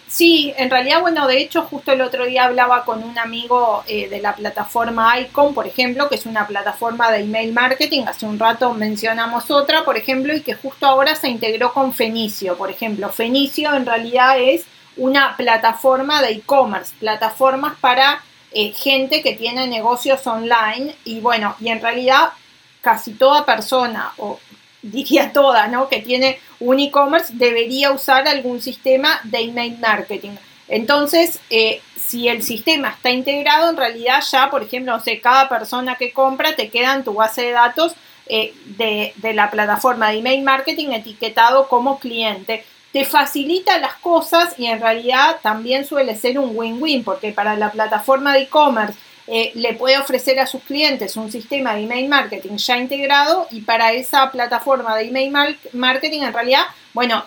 Sí, 0.08 0.52
en 0.58 0.72
realidad, 0.72 1.02
bueno, 1.02 1.28
de 1.28 1.38
hecho, 1.38 1.62
justo 1.62 1.92
el 1.92 2.02
otro 2.02 2.26
día 2.26 2.46
hablaba 2.46 2.84
con 2.84 3.04
un 3.04 3.20
amigo 3.20 3.84
eh, 3.88 4.10
de 4.10 4.20
la 4.20 4.36
plataforma 4.36 5.20
Icon, 5.20 5.54
por 5.54 5.68
ejemplo, 5.68 6.10
que 6.10 6.16
es 6.16 6.26
una 6.26 6.48
plataforma 6.48 7.12
de 7.12 7.20
email 7.20 7.54
marketing. 7.54 8.06
Hace 8.08 8.26
un 8.26 8.40
rato 8.40 8.74
mencionamos 8.74 9.52
otra, 9.52 9.86
por 9.86 9.98
ejemplo, 9.98 10.36
y 10.36 10.42
que 10.42 10.56
justo 10.56 10.88
ahora 10.88 11.16
se 11.16 11.30
integró 11.30 11.74
con 11.74 11.94
Fenicio. 11.94 12.58
Por 12.58 12.72
ejemplo, 12.72 13.10
Fenicio 13.10 13.72
en 13.76 13.86
realidad 13.86 14.40
es 14.40 14.66
una 14.98 15.38
plataforma 15.38 16.24
de 16.24 16.32
e-commerce, 16.32 16.96
plataformas 17.00 17.78
para 17.80 18.24
eh, 18.52 18.74
gente 18.74 19.22
que 19.22 19.36
tiene 19.36 19.68
negocios 19.68 20.26
online 20.26 20.96
y 21.06 21.20
bueno, 21.20 21.56
y 21.60 21.70
en 21.70 21.82
realidad 21.82 22.30
casi 22.82 23.13
toda 23.13 23.46
persona, 23.46 24.13
o 24.18 24.39
diría 24.82 25.34
toda, 25.34 25.68
¿no? 25.68 25.89
Que 25.89 26.00
tiene 26.00 26.39
un 26.60 26.80
e-commerce 26.80 27.34
debería 27.36 27.92
usar 27.92 28.28
algún 28.28 28.62
sistema 28.62 29.20
de 29.24 29.39
email 29.39 29.78
marketing. 29.80 30.32
Entonces, 30.68 31.39
eh, 31.50 31.82
si 31.98 32.28
el 32.28 32.44
sistema 32.44 32.89
está 32.89 33.10
integrado, 33.10 33.70
en 33.70 33.78
realidad 33.78 34.24
ya, 34.32 34.50
por 34.50 34.63
ejemplo, 34.63 34.94
no 34.94 35.04
sé, 35.04 35.20
cada 35.20 35.50
persona 35.50 35.96
que 35.96 36.12
compra 36.12 36.56
te 36.56 36.70
queda 36.70 36.94
en 36.94 37.04
tu 37.04 37.13
base 37.13 37.42
de 37.42 37.52
datos 37.52 37.94
eh, 38.28 38.54
de, 38.78 39.13
de, 39.15 39.34
la 39.34 39.50
plataforma 39.50 40.10
de 40.10 40.20
email 40.20 40.44
marketing 40.44 40.89
etiquetado 40.92 41.68
como 41.68 42.00
cliente. 42.00 42.63
Te 42.92 43.04
facilita 43.06 43.80
las 43.80 43.96
cosas 43.96 44.54
y 44.58 44.68
en 44.68 44.80
realidad 44.80 45.38
también 45.42 45.86
suele 45.86 46.15
ser 46.15 46.38
un 46.38 46.52
win-win 46.56 47.04
porque 47.04 47.32
para 47.32 47.56
la 47.56 47.72
plataforma 47.72 48.34
de 48.34 48.42
e-commerce 48.42 48.98
eh, 49.32 49.52
le 49.54 49.76
puede 49.76 49.96
ofrecer 50.00 50.39
a 50.39 50.48
sus 50.48 50.63
clientes 50.63 51.15
un 51.15 51.32
sistema 51.32 51.76
de 51.76 51.84
email 51.84 52.10
marketing 52.10 52.58
ya 52.58 52.80
integrado 52.80 53.48
y 53.52 53.62
para 53.62 53.94
esa 53.94 54.32
plataforma 54.32 54.98
de 54.98 55.04
email 55.04 55.56
marketing 55.74 56.22
en 56.22 56.34
realidad, 56.34 56.63
bueno, 56.96 57.24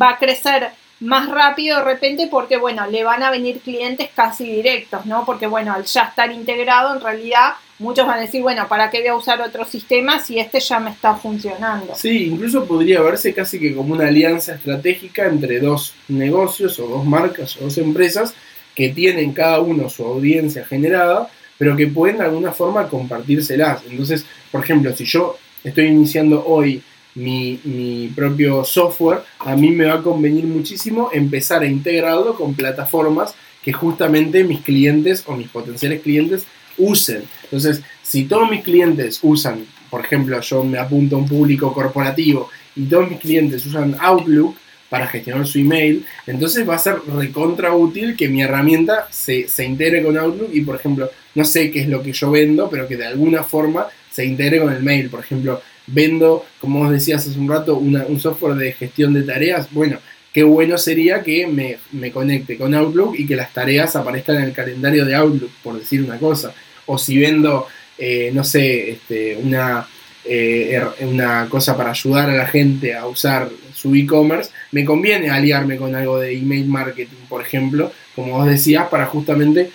va 0.00 0.08
a 0.08 0.18
crecer 0.18 0.70
más 1.00 1.28
rápido 1.28 1.76
de 1.76 1.84
repente 1.84 2.28
porque, 2.30 2.56
bueno, 2.56 2.86
le 2.86 3.04
van 3.04 3.22
a 3.22 3.30
venir 3.30 3.60
clientes 3.60 4.08
casi 4.16 4.44
directos, 4.44 5.04
¿no? 5.04 5.26
Porque, 5.26 5.46
bueno, 5.46 5.74
al 5.74 5.84
ya 5.84 6.04
estar 6.04 6.32
integrado, 6.32 6.94
en 6.94 7.02
realidad 7.02 7.52
muchos 7.78 8.06
van 8.06 8.20
a 8.20 8.22
decir, 8.22 8.40
bueno, 8.40 8.66
¿para 8.66 8.88
qué 8.88 9.00
voy 9.00 9.08
a 9.08 9.16
usar 9.16 9.42
otro 9.42 9.66
sistema 9.66 10.20
si 10.20 10.38
este 10.38 10.58
ya 10.58 10.80
me 10.80 10.90
está 10.90 11.16
funcionando? 11.16 11.94
Sí, 11.94 12.28
incluso 12.28 12.64
podría 12.64 13.02
verse 13.02 13.34
casi 13.34 13.60
que 13.60 13.74
como 13.74 13.92
una 13.92 14.06
alianza 14.06 14.54
estratégica 14.54 15.26
entre 15.26 15.60
dos 15.60 15.92
negocios 16.08 16.78
o 16.78 16.86
dos 16.86 17.04
marcas 17.04 17.58
o 17.58 17.64
dos 17.64 17.76
empresas 17.76 18.32
que 18.74 18.88
tienen 18.88 19.32
cada 19.32 19.60
uno 19.60 19.90
su 19.90 20.02
audiencia 20.02 20.64
generada 20.64 21.28
pero 21.58 21.76
que 21.76 21.86
pueden 21.86 22.18
de 22.18 22.24
alguna 22.24 22.52
forma 22.52 22.88
compartírselas. 22.88 23.82
Entonces, 23.88 24.24
por 24.50 24.62
ejemplo, 24.62 24.94
si 24.94 25.04
yo 25.04 25.36
estoy 25.62 25.86
iniciando 25.86 26.44
hoy 26.46 26.82
mi, 27.14 28.10
propio 28.14 28.64
software, 28.64 29.20
a 29.38 29.54
mí 29.54 29.70
me 29.70 29.86
va 29.86 29.94
a 29.94 30.02
convenir 30.02 30.44
muchísimo 30.44 31.10
empezar 31.12 31.62
a 31.62 31.66
integrarlo 31.66 32.34
con 32.34 32.54
plataformas 32.54 33.34
que 33.62 33.72
justamente 33.72 34.44
mis 34.44 34.60
clientes 34.60 35.22
o 35.26 35.36
mis 35.36 35.48
potenciales 35.48 36.00
clientes 36.02 36.44
usen. 36.78 37.22
Entonces, 37.44 37.82
si 38.02 38.24
todos 38.24 38.50
mis 38.50 38.62
clientes 38.62 39.20
usan, 39.22 39.64
por 39.90 40.00
ejemplo, 40.00 40.40
yo 40.40 40.64
me 40.64 40.78
apunto 40.78 41.16
a 41.16 41.18
un 41.18 41.28
público 41.28 41.72
corporativo 41.72 42.48
y 42.74 42.86
todos 42.86 43.08
mis 43.08 43.20
clientes 43.20 43.64
usan 43.66 43.96
Outlook, 44.00 44.56
para 44.92 45.06
gestionar 45.06 45.46
su 45.46 45.58
email. 45.58 46.04
Entonces 46.26 46.68
va 46.68 46.74
a 46.74 46.78
ser 46.78 46.96
recontra 47.16 47.72
útil 47.72 48.14
que 48.14 48.28
mi 48.28 48.42
herramienta 48.42 49.08
se, 49.10 49.48
se 49.48 49.64
integre 49.64 50.02
con 50.02 50.18
Outlook 50.18 50.50
y, 50.52 50.60
por 50.60 50.76
ejemplo, 50.76 51.10
no 51.34 51.44
sé 51.44 51.70
qué 51.70 51.80
es 51.80 51.88
lo 51.88 52.02
que 52.02 52.12
yo 52.12 52.30
vendo, 52.30 52.68
pero 52.68 52.86
que 52.86 52.96
de 52.96 53.06
alguna 53.06 53.42
forma 53.42 53.86
se 54.10 54.24
integre 54.24 54.60
con 54.60 54.72
el 54.72 54.82
mail. 54.82 55.08
Por 55.08 55.20
ejemplo, 55.20 55.62
vendo, 55.86 56.44
como 56.60 56.80
vos 56.80 56.90
decías 56.90 57.26
hace 57.26 57.38
un 57.38 57.48
rato, 57.48 57.76
un 57.76 58.20
software 58.20 58.54
de 58.56 58.72
gestión 58.72 59.14
de 59.14 59.22
tareas. 59.22 59.68
Bueno, 59.70 59.98
qué 60.32 60.42
bueno 60.42 60.78
sería 60.78 61.22
que 61.22 61.46
me, 61.46 62.10
conecte 62.10 62.56
con 62.56 62.74
Outlook 62.74 63.14
y 63.18 63.26
que 63.26 63.36
las 63.36 63.52
tareas 63.52 63.96
aparezcan 63.96 64.36
en 64.36 64.44
el 64.44 64.52
calendario 64.52 65.04
de 65.04 65.14
Outlook, 65.14 65.50
por 65.62 65.78
decir 65.78 66.02
una 66.02 66.18
cosa. 66.18 66.52
O 66.86 66.98
si 66.98 67.18
vendo, 67.18 67.66
eh, 67.98 68.30
no 68.34 68.44
sé, 68.44 68.90
este, 68.90 69.36
una, 69.36 69.86
eh, 70.24 70.80
una 71.00 71.48
cosa 71.48 71.76
para 71.76 71.90
ayudar 71.90 72.30
a 72.30 72.34
la 72.34 72.46
gente 72.46 72.94
a 72.94 73.06
usar 73.06 73.48
su 73.74 73.94
e-commerce, 73.94 74.50
me 74.70 74.84
conviene 74.84 75.30
aliarme 75.30 75.76
con 75.76 75.94
algo 75.94 76.18
de 76.18 76.36
email 76.36 76.66
marketing, 76.66 77.16
por 77.28 77.42
ejemplo, 77.42 77.92
como 78.14 78.38
vos 78.38 78.46
decías, 78.46 78.88
para 78.88 79.06
justamente 79.06 79.70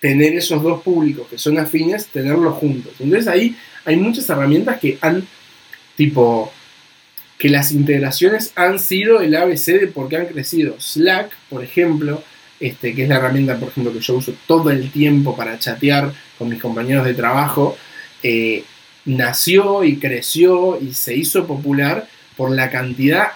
tener 0.00 0.34
esos 0.34 0.62
dos 0.62 0.82
públicos 0.82 1.26
que 1.28 1.38
son 1.38 1.58
afines, 1.58 2.06
tenerlos 2.06 2.54
juntos. 2.56 2.92
Entonces 2.98 3.28
ahí 3.28 3.56
hay 3.84 3.96
muchas 3.96 4.28
herramientas 4.28 4.78
que 4.78 4.98
han, 5.00 5.26
tipo, 5.96 6.52
que 7.38 7.48
las 7.48 7.72
integraciones 7.72 8.52
han 8.56 8.78
sido 8.78 9.20
el 9.20 9.34
ABC 9.34 9.80
de 9.80 9.86
por 9.88 10.08
qué 10.08 10.16
han 10.16 10.26
crecido. 10.26 10.76
Slack, 10.78 11.30
por 11.48 11.62
ejemplo, 11.62 12.22
este, 12.60 12.94
que 12.94 13.02
es 13.02 13.08
la 13.08 13.16
herramienta, 13.16 13.58
por 13.58 13.68
ejemplo, 13.68 13.92
que 13.92 14.00
yo 14.00 14.14
uso 14.14 14.34
todo 14.46 14.70
el 14.70 14.90
tiempo 14.90 15.36
para 15.36 15.58
chatear 15.58 16.12
con 16.38 16.48
mis 16.48 16.60
compañeros 16.60 17.04
de 17.04 17.14
trabajo, 17.14 17.76
eh, 18.22 18.64
nació 19.04 19.84
y 19.84 19.96
creció 19.96 20.80
y 20.80 20.94
se 20.94 21.14
hizo 21.14 21.46
popular 21.46 22.08
por 22.36 22.50
la 22.50 22.70
cantidad 22.70 23.28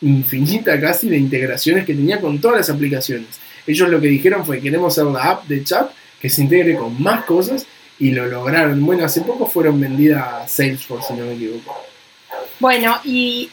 infinita 0.00 0.78
casi 0.80 1.08
de 1.08 1.16
integraciones 1.16 1.84
que 1.84 1.94
tenía 1.94 2.20
con 2.20 2.40
todas 2.40 2.58
las 2.58 2.70
aplicaciones. 2.70 3.28
Ellos 3.66 3.88
lo 3.88 4.00
que 4.00 4.08
dijeron 4.08 4.44
fue 4.44 4.60
queremos 4.60 4.92
hacer 4.92 5.10
la 5.10 5.22
app 5.30 5.46
de 5.46 5.64
chat 5.64 5.90
que 6.24 6.30
se 6.30 6.40
integre 6.40 6.74
con 6.74 7.02
más 7.02 7.26
cosas 7.26 7.66
y 7.98 8.10
lo 8.10 8.24
lograron. 8.24 8.82
Bueno, 8.86 9.04
hace 9.04 9.20
poco 9.20 9.44
fueron 9.44 9.78
vendidas 9.78 10.26
a 10.26 10.48
Salesforce, 10.48 11.08
si 11.08 11.20
no 11.20 11.26
me 11.26 11.34
equivoco. 11.34 11.76
Bueno, 12.60 12.96
y 13.04 13.50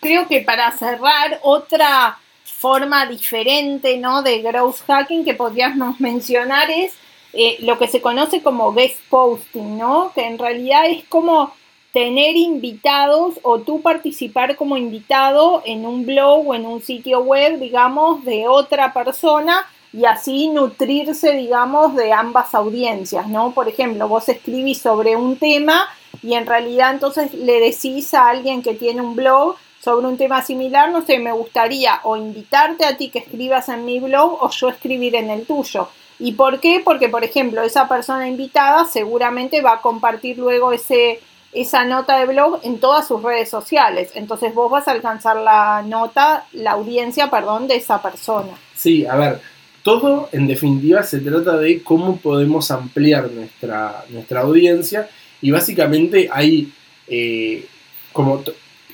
creo 0.00 0.26
que 0.26 0.40
para 0.40 0.72
cerrar, 0.78 1.40
otra 1.42 2.18
forma 2.42 3.04
diferente 3.04 3.98
¿no? 3.98 4.22
de 4.22 4.40
growth 4.40 4.78
hacking 4.86 5.26
que 5.26 5.34
podríamos 5.34 6.00
mencionar 6.00 6.70
es 6.70 6.94
eh, 7.34 7.58
lo 7.60 7.78
que 7.78 7.86
se 7.86 8.00
conoce 8.00 8.42
como 8.42 8.72
guest 8.72 8.96
posting, 9.10 9.76
¿no? 9.76 10.10
que 10.14 10.26
en 10.26 10.38
realidad 10.38 10.86
es 10.86 11.04
como 11.10 11.52
tener 11.92 12.34
invitados 12.34 13.34
o 13.42 13.58
tú 13.58 13.82
participar 13.82 14.56
como 14.56 14.78
invitado 14.78 15.62
en 15.66 15.84
un 15.84 16.06
blog 16.06 16.48
o 16.48 16.54
en 16.54 16.64
un 16.64 16.80
sitio 16.80 17.20
web, 17.20 17.58
digamos, 17.58 18.24
de 18.24 18.48
otra 18.48 18.94
persona 18.94 19.66
y 19.92 20.04
así 20.04 20.48
nutrirse, 20.48 21.32
digamos, 21.32 21.94
de 21.94 22.12
ambas 22.12 22.54
audiencias, 22.54 23.28
¿no? 23.28 23.52
Por 23.52 23.68
ejemplo, 23.68 24.08
vos 24.08 24.28
escribís 24.28 24.80
sobre 24.80 25.16
un 25.16 25.36
tema 25.36 25.88
y 26.22 26.34
en 26.34 26.46
realidad 26.46 26.92
entonces 26.92 27.32
le 27.34 27.60
decís 27.60 28.12
a 28.14 28.28
alguien 28.28 28.62
que 28.62 28.74
tiene 28.74 29.00
un 29.00 29.16
blog 29.16 29.56
sobre 29.80 30.06
un 30.08 30.16
tema 30.16 30.42
similar, 30.42 30.90
no 30.90 31.06
sé, 31.06 31.18
me 31.18 31.32
gustaría 31.32 32.00
o 32.02 32.16
invitarte 32.16 32.84
a 32.84 32.96
ti 32.96 33.08
que 33.08 33.20
escribas 33.20 33.68
en 33.68 33.84
mi 33.84 34.00
blog 34.00 34.42
o 34.42 34.50
yo 34.50 34.68
escribir 34.68 35.14
en 35.14 35.30
el 35.30 35.46
tuyo. 35.46 35.88
¿Y 36.18 36.32
por 36.32 36.60
qué? 36.60 36.80
Porque, 36.84 37.08
por 37.08 37.24
ejemplo, 37.24 37.62
esa 37.62 37.86
persona 37.86 38.26
invitada 38.26 38.84
seguramente 38.86 39.60
va 39.60 39.74
a 39.74 39.80
compartir 39.80 40.38
luego 40.38 40.72
ese, 40.72 41.20
esa 41.52 41.84
nota 41.84 42.18
de 42.18 42.26
blog 42.26 42.60
en 42.62 42.80
todas 42.80 43.06
sus 43.06 43.22
redes 43.22 43.48
sociales. 43.48 44.10
Entonces 44.14 44.54
vos 44.54 44.70
vas 44.70 44.88
a 44.88 44.92
alcanzar 44.92 45.36
la 45.36 45.82
nota, 45.82 46.46
la 46.52 46.72
audiencia, 46.72 47.30
perdón, 47.30 47.68
de 47.68 47.76
esa 47.76 48.00
persona. 48.02 48.58
Sí, 48.74 49.06
a 49.06 49.14
ver, 49.14 49.40
todo 49.86 50.28
en 50.32 50.48
definitiva 50.48 51.04
se 51.04 51.20
trata 51.20 51.58
de 51.58 51.80
cómo 51.80 52.16
podemos 52.16 52.72
ampliar 52.72 53.30
nuestra, 53.30 54.04
nuestra 54.10 54.40
audiencia. 54.40 55.08
Y 55.40 55.52
básicamente 55.52 56.28
hay 56.32 56.72
eh, 57.06 57.64
como 58.12 58.42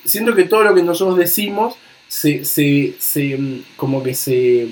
siento 0.04 0.34
que 0.34 0.44
todo 0.44 0.64
lo 0.64 0.74
que 0.74 0.82
nosotros 0.82 1.16
decimos 1.16 1.76
se, 2.08 2.42
como 3.74 4.02
que 4.02 4.12
se, 4.12 4.68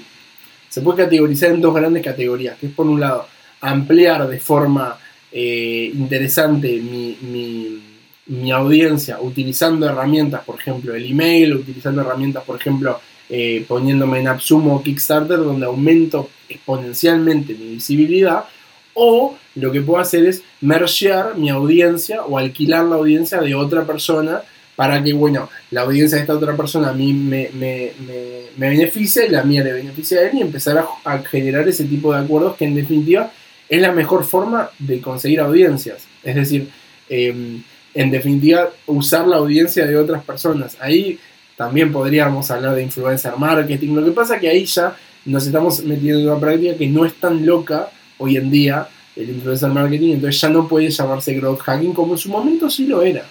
se 0.68 0.82
puede 0.82 1.04
categorizar 1.04 1.52
en 1.52 1.62
dos 1.62 1.74
grandes 1.74 2.04
categorías, 2.04 2.58
que 2.58 2.66
es 2.66 2.72
por 2.74 2.86
un 2.86 3.00
lado 3.00 3.26
ampliar 3.62 4.28
de 4.28 4.40
forma 4.40 4.98
eh, 5.32 5.90
interesante 5.94 6.82
mi, 6.82 7.16
mi, 7.22 7.80
mi, 8.26 8.52
audiencia 8.52 9.18
utilizando 9.22 9.88
herramientas, 9.88 10.44
por 10.44 10.60
ejemplo, 10.60 10.94
el 10.94 11.10
email, 11.10 11.54
utilizando 11.54 12.02
herramientas, 12.02 12.44
por 12.44 12.56
ejemplo, 12.60 13.00
eh, 13.30 13.64
poniéndome 13.68 14.18
en 14.18 14.28
Absumo 14.28 14.74
o 14.74 14.82
Kickstarter, 14.82 15.38
donde 15.38 15.64
aumento 15.64 16.28
exponencialmente 16.48 17.54
mi 17.54 17.74
visibilidad, 17.74 18.44
o 18.94 19.36
lo 19.54 19.70
que 19.70 19.80
puedo 19.80 20.00
hacer 20.00 20.26
es 20.26 20.42
mergear 20.60 21.36
mi 21.36 21.48
audiencia 21.48 22.24
o 22.24 22.38
alquilar 22.38 22.84
la 22.86 22.96
audiencia 22.96 23.40
de 23.40 23.54
otra 23.54 23.86
persona 23.86 24.42
para 24.74 25.02
que, 25.02 25.12
bueno, 25.12 25.48
la 25.70 25.82
audiencia 25.82 26.16
de 26.16 26.22
esta 26.22 26.34
otra 26.34 26.56
persona 26.56 26.88
a 26.88 26.92
mí 26.92 27.12
me, 27.12 27.50
me, 27.54 27.92
me, 28.56 28.68
beneficie 28.68 29.28
la 29.28 29.44
mía 29.44 29.62
le 29.62 29.74
beneficie 29.74 30.18
a 30.18 30.22
él 30.22 30.38
y 30.38 30.40
empezar 30.40 30.84
a, 31.04 31.18
generar 31.18 31.68
ese 31.68 31.84
tipo 31.84 32.12
de 32.12 32.20
acuerdos 32.20 32.56
que 32.56 32.64
en 32.64 32.74
definitiva 32.74 33.30
es 33.68 33.80
la 33.80 33.92
mejor 33.92 34.24
forma 34.24 34.70
de 34.78 35.00
conseguir 35.00 35.40
audiencias. 35.40 36.04
Es 36.24 36.34
decir, 36.34 36.68
em, 37.08 37.62
en 37.94 38.10
definitiva, 38.10 38.70
usar 38.86 39.28
la 39.28 39.36
audiencia 39.36 39.86
de 39.86 39.96
otras 39.96 40.24
personas. 40.24 40.76
Ahí 40.80 41.18
también 41.60 41.92
podríamos 41.92 42.50
hablar 42.50 42.74
de 42.74 42.82
influencer 42.84 43.36
marketing. 43.36 43.94
Lo 43.94 44.02
que 44.02 44.12
pasa 44.12 44.36
es 44.36 44.40
que 44.40 44.48
ahí 44.48 44.64
ya 44.64 44.96
nos 45.26 45.44
estamos 45.44 45.84
metiendo 45.84 46.20
en 46.20 46.28
una 46.30 46.40
práctica 46.40 46.74
que 46.74 46.86
no 46.86 47.04
es 47.04 47.12
tan 47.20 47.44
loca 47.44 47.90
hoy 48.16 48.38
en 48.38 48.50
día, 48.50 48.88
el 49.14 49.28
influencer 49.28 49.68
marketing, 49.68 50.14
entonces 50.14 50.40
ya 50.40 50.48
no 50.48 50.66
puede 50.66 50.88
llamarse 50.88 51.34
growth 51.34 51.60
hacking 51.60 51.92
como 51.92 52.14
en 52.14 52.18
su 52.18 52.30
momento 52.30 52.70
sí 52.70 52.86
lo 52.86 53.02
era. 53.02 53.26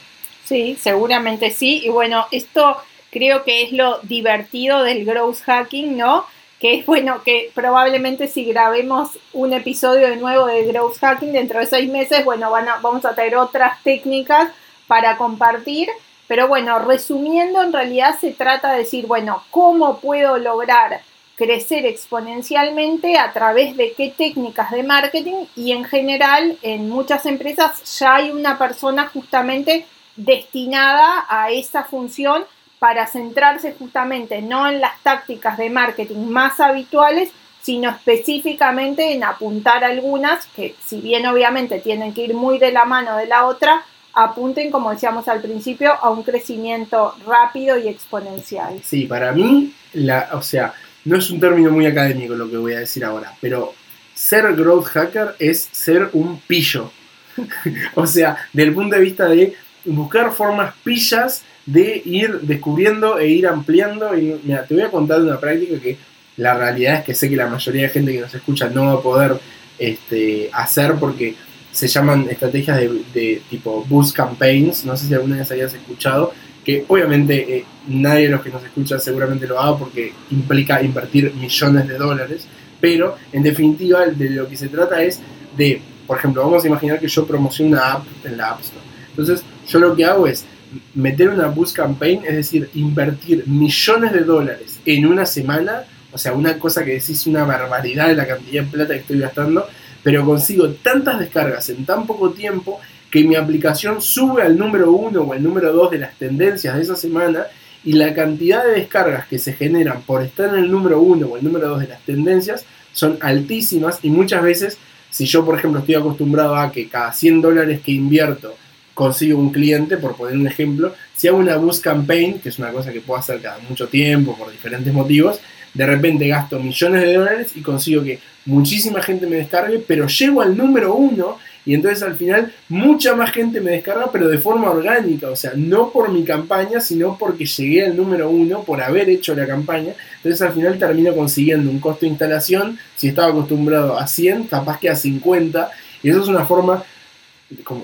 Sí, 0.46 0.78
seguramente 0.80 1.50
sí. 1.50 1.82
Y 1.84 1.90
bueno, 1.90 2.28
esto 2.30 2.78
creo 3.10 3.44
que 3.44 3.64
es 3.64 3.72
lo 3.72 3.98
divertido 4.04 4.84
del 4.84 5.06
growth 5.06 5.40
hacking, 5.48 5.98
¿no? 5.98 6.26
Que 6.60 6.76
es 6.76 6.86
bueno 6.86 7.24
que 7.26 7.50
probablemente 7.56 8.28
si 8.28 8.46
grabemos 8.46 9.10
un 9.34 9.54
episodio 9.54 10.08
de 10.08 10.18
nuevo 10.18 10.46
de 10.46 10.66
growth 10.66 11.00
hacking 11.00 11.34
dentro 11.34 11.62
de 11.62 11.66
seis 11.66 11.90
meses, 11.90 12.24
bueno, 12.26 12.52
van 12.52 12.68
vamos 12.84 13.06
a 13.06 13.16
tener 13.16 13.38
otras 13.38 13.82
técnicas 13.82 14.52
para 14.86 15.18
compartir 15.18 15.90
pero 16.30 16.48
bueno, 16.48 16.78
resumiendo, 16.78 17.64
en 17.64 17.74
realidad 17.74 18.20
se 18.22 18.30
trata 18.30 18.74
de 18.74 18.80
decir, 18.80 19.08
bueno, 19.08 19.44
¿cómo 19.50 20.00
puedo 20.00 20.38
lograr 20.38 21.02
crecer 21.36 21.88
exponencialmente 21.88 23.18
a 23.18 23.34
través 23.34 23.76
de 23.76 23.94
qué 23.94 24.14
técnicas 24.16 24.70
de 24.70 24.84
marketing? 24.84 25.46
Y 25.56 25.72
en 25.72 25.86
general, 25.86 26.60
en 26.62 26.88
muchas 26.88 27.26
empresas 27.26 27.98
ya 27.98 28.18
hay 28.18 28.30
una 28.30 28.60
persona 28.60 29.08
justamente 29.08 29.88
destinada 30.16 31.26
a 31.28 31.50
esa 31.50 31.86
función 31.86 32.46
para 32.78 33.08
centrarse 33.08 33.74
justamente 33.74 34.44
no 34.44 34.70
en 34.70 34.82
las 34.82 35.02
tácticas 35.02 35.58
de 35.58 35.72
marketing 35.72 36.28
más 36.28 36.60
habituales, 36.60 37.32
sino 37.64 37.90
específicamente 37.90 39.14
en 39.14 39.24
apuntar 39.24 39.84
algunas 39.84 40.46
que 40.46 40.76
si 40.86 41.02
bien 41.02 41.26
obviamente 41.26 41.80
tienen 41.80 42.14
que 42.14 42.26
ir 42.26 42.36
muy 42.36 42.60
de 42.60 42.72
la 42.72 42.86
mano 42.86 43.18
de 43.18 43.26
la 43.26 43.48
otra, 43.48 43.84
apunten, 44.24 44.70
como 44.70 44.92
decíamos 44.92 45.28
al 45.28 45.42
principio, 45.42 45.94
a 45.94 46.10
un 46.10 46.24
crecimiento 46.24 47.16
rápido 47.26 47.78
y 47.78 47.88
exponencial. 47.88 48.80
Sí, 48.84 49.06
para 49.06 49.32
mí, 49.32 49.74
la, 49.94 50.30
o 50.34 50.42
sea, 50.42 50.74
no 51.06 51.18
es 51.18 51.30
un 51.30 51.40
término 51.40 51.72
muy 51.72 51.86
académico 51.86 52.36
lo 52.36 52.50
que 52.50 52.58
voy 52.58 52.74
a 52.74 52.80
decir 52.80 53.06
ahora, 53.06 53.34
pero 53.40 53.74
ser 54.14 54.54
growth 54.56 54.88
hacker 54.88 55.36
es 55.40 55.70
ser 55.72 56.10
un 56.12 56.40
pillo. 56.42 56.92
o 57.96 58.06
sea, 58.06 58.36
desde 58.52 58.68
el 58.68 58.76
punto 58.76 58.98
de 58.98 59.02
vista 59.02 59.26
de 59.28 59.56
buscar 59.86 60.34
formas 60.34 60.74
pillas 60.84 61.44
de 61.66 62.02
ir 62.04 62.42
descubriendo 62.42 63.20
e 63.20 63.30
ir 63.30 63.48
ampliando. 63.48 64.18
Y 64.18 64.38
mira, 64.44 64.66
te 64.66 64.74
voy 64.74 64.84
a 64.84 64.92
contar 64.92 65.22
una 65.22 65.40
práctica 65.40 65.80
que 65.80 65.98
la 66.36 66.56
realidad 66.56 66.96
es 66.96 67.04
que 67.06 67.16
sé 67.16 67.30
que 67.30 67.38
la 67.38 67.48
mayoría 67.48 67.84
de 67.84 67.90
gente 67.90 68.12
que 68.12 68.20
nos 68.20 68.34
escucha 68.34 68.70
no 68.70 68.86
va 68.86 68.94
a 68.94 69.02
poder 69.02 69.40
este, 69.78 70.50
hacer 70.52 70.96
porque 71.00 71.36
se 71.72 71.88
llaman 71.88 72.28
estrategias 72.30 72.80
de, 72.80 73.42
tipo 73.50 73.86
boost 73.88 74.16
campaigns, 74.16 74.86
no 74.86 74.98
sé 74.98 75.08
si 75.08 75.14
alguna 75.14 75.38
vez 75.38 75.52
hayas 75.52 75.74
escuchado, 75.74 76.34
que 76.66 76.86
obviamente 76.88 77.58
eh, 77.58 77.66
nadie 77.88 78.26
de 78.26 78.30
los 78.30 78.42
que 78.42 78.50
nos 78.50 78.64
escucha 78.64 79.00
seguramente 79.00 79.48
lo 79.48 79.60
haga 79.60 79.78
porque 79.78 80.14
implica 80.32 80.82
invertir 80.82 81.34
millones 81.36 81.88
de 81.88 81.98
dólares, 81.98 82.48
pero 82.82 83.16
en 83.32 83.44
definitiva 83.44 84.06
de 84.06 84.30
lo 84.30 84.48
que 84.48 84.58
se 84.58 84.68
trata 84.68 85.02
es 85.04 85.20
de, 85.56 85.82
por 86.08 86.18
ejemplo, 86.18 86.44
vamos 86.44 86.64
a 86.64 86.68
imaginar 86.68 87.00
que 87.00 87.08
yo 87.08 87.26
promociono 87.26 87.72
una 87.72 87.94
app 87.94 88.06
en 88.24 88.38
la 88.38 88.52
App 88.52 88.62
Store. 88.62 88.86
Entonces, 89.10 89.44
yo 89.68 89.80
lo 89.80 89.96
que 89.96 90.06
hago 90.06 90.28
es 90.28 90.46
meter 90.94 91.30
una 91.30 91.48
boost 91.48 91.76
campaign, 91.76 92.22
es 92.26 92.36
decir, 92.36 92.70
invertir 92.74 93.48
millones 93.48 94.14
de 94.14 94.22
dólares 94.22 94.80
en 94.86 95.06
una 95.06 95.26
semana, 95.26 95.84
o 96.12 96.18
sea, 96.18 96.34
una 96.34 96.58
cosa 96.58 96.84
que 96.84 96.94
decís 96.94 97.28
una 97.28 97.44
barbaridad 97.44 98.08
de 98.08 98.16
la 98.16 98.28
cantidad 98.28 98.64
de 98.64 98.70
plata 98.70 98.94
que 98.94 99.00
estoy 99.00 99.20
gastando, 99.20 99.68
pero 100.04 100.26
consigo 100.26 100.70
tantas 100.70 101.20
descargas 101.20 101.70
en 101.70 101.86
tan 101.86 102.06
poco 102.08 102.32
tiempo 102.32 102.80
que 103.10 103.24
mi 103.24 103.36
aplicación 103.36 104.02
sube 104.02 104.44
al 104.44 104.58
número 104.58 104.92
uno 104.92 105.22
o 105.22 105.34
al 105.34 105.42
número 105.42 105.74
dos 105.74 105.92
de 105.92 106.00
las 106.00 106.16
tendencias 106.16 106.76
de 106.76 106.82
esa 106.82 106.96
semana 106.96 107.46
y 107.84 107.94
la 107.94 108.14
cantidad 108.14 108.64
de 108.64 108.74
descargas 108.74 109.28
que 109.28 109.40
se 109.40 109.54
generan 109.54 110.02
por 110.02 110.24
estar 110.24 110.50
en 110.50 110.64
el 110.64 110.72
número 110.72 111.00
uno 111.00 111.28
o 111.28 111.38
el 111.38 111.44
número 111.44 111.70
dos 111.70 111.80
de 111.80 111.88
las 111.88 112.02
tendencias 112.02 112.66
son 112.94 113.18
altísimas 113.22 114.00
y 114.04 114.10
muchas 114.10 114.44
veces, 114.44 114.78
si 115.10 115.26
yo 115.26 115.46
por 115.46 115.58
ejemplo 115.58 115.80
estoy 115.80 115.96
acostumbrado 115.96 116.56
a 116.56 116.72
que 116.72 116.88
cada 116.88 117.14
100 117.14 117.42
dólares 117.42 117.82
que 117.82 117.92
invierto 117.92 118.56
consigo 118.94 119.40
un 119.40 119.52
cliente, 119.52 119.96
por 119.96 120.18
poner 120.18 120.36
un 120.36 120.46
ejemplo, 120.46 120.94
si 121.16 121.30
hago 121.30 121.38
una 121.38 121.56
boost 121.56 121.82
campaign, 121.82 122.40
que 122.40 122.50
es 122.50 122.60
una 122.60 122.72
cosa 122.72 122.92
que 122.92 123.00
puedo 123.00 123.18
hacer 123.18 123.42
cada 123.42 123.58
mucho 123.60 123.88
tiempo 123.88 124.38
por 124.38 124.52
diferentes 124.52 124.94
motivos, 124.94 125.40
de 125.80 125.86
repente 125.86 126.28
gasto 126.28 126.60
millones 126.60 127.04
de 127.04 127.14
dólares 127.14 127.52
y 127.56 127.62
consigo 127.62 128.04
que 128.04 128.20
muchísima 128.44 129.02
gente 129.02 129.26
me 129.28 129.38
descargue, 129.38 129.82
pero 129.88 130.08
llego 130.08 130.42
al 130.42 130.58
número 130.58 130.94
uno 130.94 131.38
y 131.66 131.74
entonces 131.74 132.04
al 132.04 132.16
final 132.16 132.54
mucha 132.68 133.16
más 133.16 133.32
gente 133.32 133.62
me 133.62 133.72
descarga, 133.72 134.12
pero 134.12 134.28
de 134.28 134.40
forma 134.40 134.70
orgánica, 134.70 135.30
o 135.30 135.38
sea, 135.38 135.54
no 135.56 135.90
por 135.92 136.12
mi 136.12 136.26
campaña, 136.26 136.82
sino 136.82 137.18
porque 137.18 137.46
llegué 137.46 137.86
al 137.86 137.96
número 137.96 138.30
uno 138.30 138.64
por 138.64 138.82
haber 138.82 139.10
hecho 139.10 139.34
la 139.34 139.48
campaña. 139.48 139.94
Entonces 140.18 140.42
al 140.42 140.52
final 140.52 140.78
termino 140.78 141.16
consiguiendo 141.16 141.72
un 141.72 141.80
costo 141.80 142.02
de 142.02 142.08
instalación, 142.08 142.78
si 142.98 143.08
estaba 143.08 143.30
acostumbrado 143.30 143.98
a 143.98 144.06
100, 144.06 144.48
capaz 144.48 144.82
que 144.82 144.90
a 144.90 144.98
50, 144.98 145.72
y 146.04 146.10
eso 146.10 146.22
es 146.22 146.28
una 146.28 146.44
forma 146.44 146.84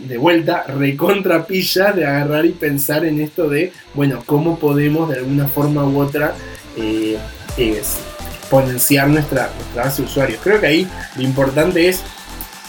de 0.01 0.17
vuelta, 0.17 0.63
recontra 0.63 1.47
pilla 1.47 1.93
de 1.93 2.05
agarrar 2.05 2.45
y 2.45 2.51
pensar 2.51 3.05
en 3.05 3.21
esto 3.21 3.47
de, 3.47 3.71
bueno, 3.93 4.21
cómo 4.25 4.59
podemos 4.59 5.09
de 5.09 5.19
alguna 5.19 5.47
forma 5.47 5.85
u 5.85 5.97
otra 6.01 6.35
eh, 6.75 7.17
exponenciar 7.57 9.07
nuestra, 9.07 9.51
nuestra 9.55 9.83
base 9.83 10.01
de 10.01 10.07
usuarios. 10.07 10.39
Creo 10.43 10.59
que 10.59 10.67
ahí 10.67 10.87
lo 11.15 11.23
importante 11.23 11.89
es 11.89 12.01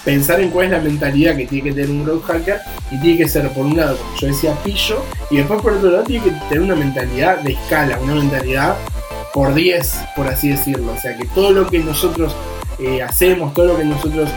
pensar 0.04 0.40
en 0.40 0.50
cuál 0.50 0.66
es 0.66 0.72
la 0.72 0.80
mentalidad 0.80 1.36
que 1.36 1.46
tiene 1.46 1.70
que 1.70 1.74
tener 1.74 1.90
un 1.90 2.04
growth 2.04 2.24
hacker 2.24 2.60
y 2.92 3.00
tiene 3.00 3.18
que 3.18 3.28
ser, 3.28 3.48
por 3.50 3.66
un 3.66 3.76
lado, 3.76 3.96
como 3.96 4.16
yo 4.16 4.28
decía, 4.28 4.54
pillo, 4.62 5.04
y 5.30 5.38
después 5.38 5.60
por 5.60 5.72
otro 5.72 5.90
lado 5.90 6.04
tiene 6.04 6.24
que 6.24 6.30
tener 6.48 6.60
una 6.60 6.76
mentalidad 6.76 7.38
de 7.40 7.52
escala, 7.52 7.98
una 7.98 8.14
mentalidad 8.14 8.76
por 9.34 9.52
10, 9.52 9.96
por 10.14 10.28
así 10.28 10.50
decirlo. 10.50 10.92
O 10.92 11.00
sea, 11.00 11.16
que 11.16 11.24
todo 11.26 11.50
lo 11.50 11.66
que 11.66 11.80
nosotros 11.80 12.34
eh, 12.78 13.02
hacemos, 13.02 13.52
todo 13.52 13.66
lo 13.66 13.76
que 13.76 13.84
nosotros 13.84 14.30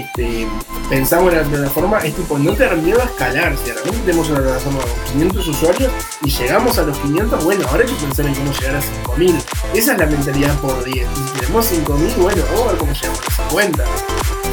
este, 0.00 0.46
pensamos 0.88 1.32
en 1.32 1.38
la 1.38 1.44
plataforma 1.44 1.98
es 1.98 2.14
tipo, 2.14 2.38
no 2.38 2.52
te 2.52 2.64
da 2.64 2.74
miedo 2.74 3.00
a 3.00 3.04
escalar. 3.04 3.56
Si 3.56 3.70
realmente 3.70 4.00
tenemos 4.00 4.28
una 4.28 4.40
plataforma 4.40 4.80
con 4.80 5.12
500 5.12 5.48
usuarios 5.48 5.92
y 6.24 6.30
llegamos 6.30 6.78
a 6.78 6.82
los 6.82 6.98
500, 6.98 7.44
bueno, 7.44 7.64
ahora 7.68 7.84
hay 7.84 7.90
que 7.90 8.04
pensar 8.04 8.26
en 8.26 8.34
cómo 8.34 8.52
llegar 8.52 8.76
a 8.76 8.80
5000. 8.80 9.36
Esa 9.74 9.92
es 9.92 9.98
la 9.98 10.06
mentalidad 10.06 10.54
por 10.60 10.84
10. 10.84 11.06
Si 11.08 11.40
tenemos 11.40 11.66
5000, 11.66 12.14
bueno, 12.16 12.42
vamos 12.50 12.66
a 12.66 12.68
ver 12.68 12.78
cómo 12.78 12.92
llegamos 12.92 13.20
a 13.20 13.48
50. 13.48 13.84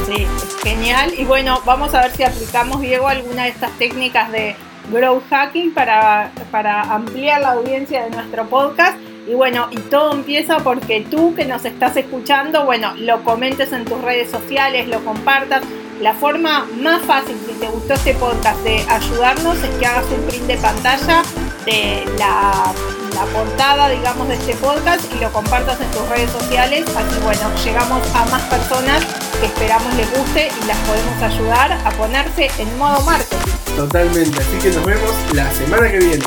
Sí, 0.06 0.26
genial. 0.62 1.12
Y 1.18 1.24
bueno, 1.24 1.60
vamos 1.64 1.94
a 1.94 2.02
ver 2.02 2.12
si 2.12 2.22
aplicamos, 2.22 2.80
Diego, 2.80 3.08
alguna 3.08 3.44
de 3.44 3.50
estas 3.50 3.72
técnicas 3.78 4.30
de 4.30 4.54
growth 4.92 5.24
hacking 5.30 5.74
para, 5.74 6.30
para 6.50 6.82
ampliar 6.82 7.40
la 7.40 7.52
audiencia 7.52 8.04
de 8.04 8.10
nuestro 8.10 8.46
podcast. 8.46 8.96
Y 9.26 9.34
bueno, 9.34 9.68
y 9.70 9.76
todo 9.76 10.12
empieza 10.12 10.58
porque 10.58 11.06
tú 11.08 11.34
que 11.34 11.44
nos 11.44 11.64
estás 11.64 11.96
escuchando, 11.96 12.64
bueno, 12.64 12.94
lo 12.96 13.22
comentes 13.22 13.72
en 13.72 13.84
tus 13.84 14.00
redes 14.02 14.30
sociales, 14.30 14.88
lo 14.88 15.04
compartas. 15.04 15.62
La 16.00 16.14
forma 16.14 16.66
más 16.80 17.02
fácil, 17.02 17.36
si 17.46 17.52
te 17.54 17.68
gustó 17.68 17.94
este 17.94 18.14
podcast, 18.14 18.58
de 18.64 18.84
ayudarnos 18.88 19.56
es 19.62 19.70
que 19.76 19.86
hagas 19.86 20.06
un 20.10 20.26
print 20.26 20.46
de 20.46 20.56
pantalla 20.56 21.22
de 21.64 22.04
la 22.18 22.72
portada, 23.32 23.88
digamos, 23.88 24.26
de 24.26 24.34
este 24.34 24.54
podcast 24.54 25.04
y 25.14 25.20
lo 25.20 25.30
compartas 25.30 25.80
en 25.80 25.90
tus 25.90 26.08
redes 26.08 26.30
sociales. 26.30 26.84
Así, 26.96 27.20
bueno, 27.22 27.42
llegamos 27.64 28.02
a 28.14 28.24
más 28.26 28.42
personas 28.42 29.04
que 29.38 29.46
esperamos 29.46 29.94
les 29.94 30.10
guste 30.18 30.48
y 30.48 30.66
las 30.66 30.78
podemos 30.78 31.22
ayudar 31.22 31.72
a 31.72 31.90
ponerse 31.92 32.50
en 32.58 32.78
modo 32.78 33.00
marketing. 33.02 33.36
Totalmente, 33.76 34.38
así 34.40 34.58
que 34.58 34.70
nos 34.70 34.84
vemos 34.84 35.14
la 35.34 35.50
semana 35.52 35.90
que 35.90 35.98
viene. 35.98 36.24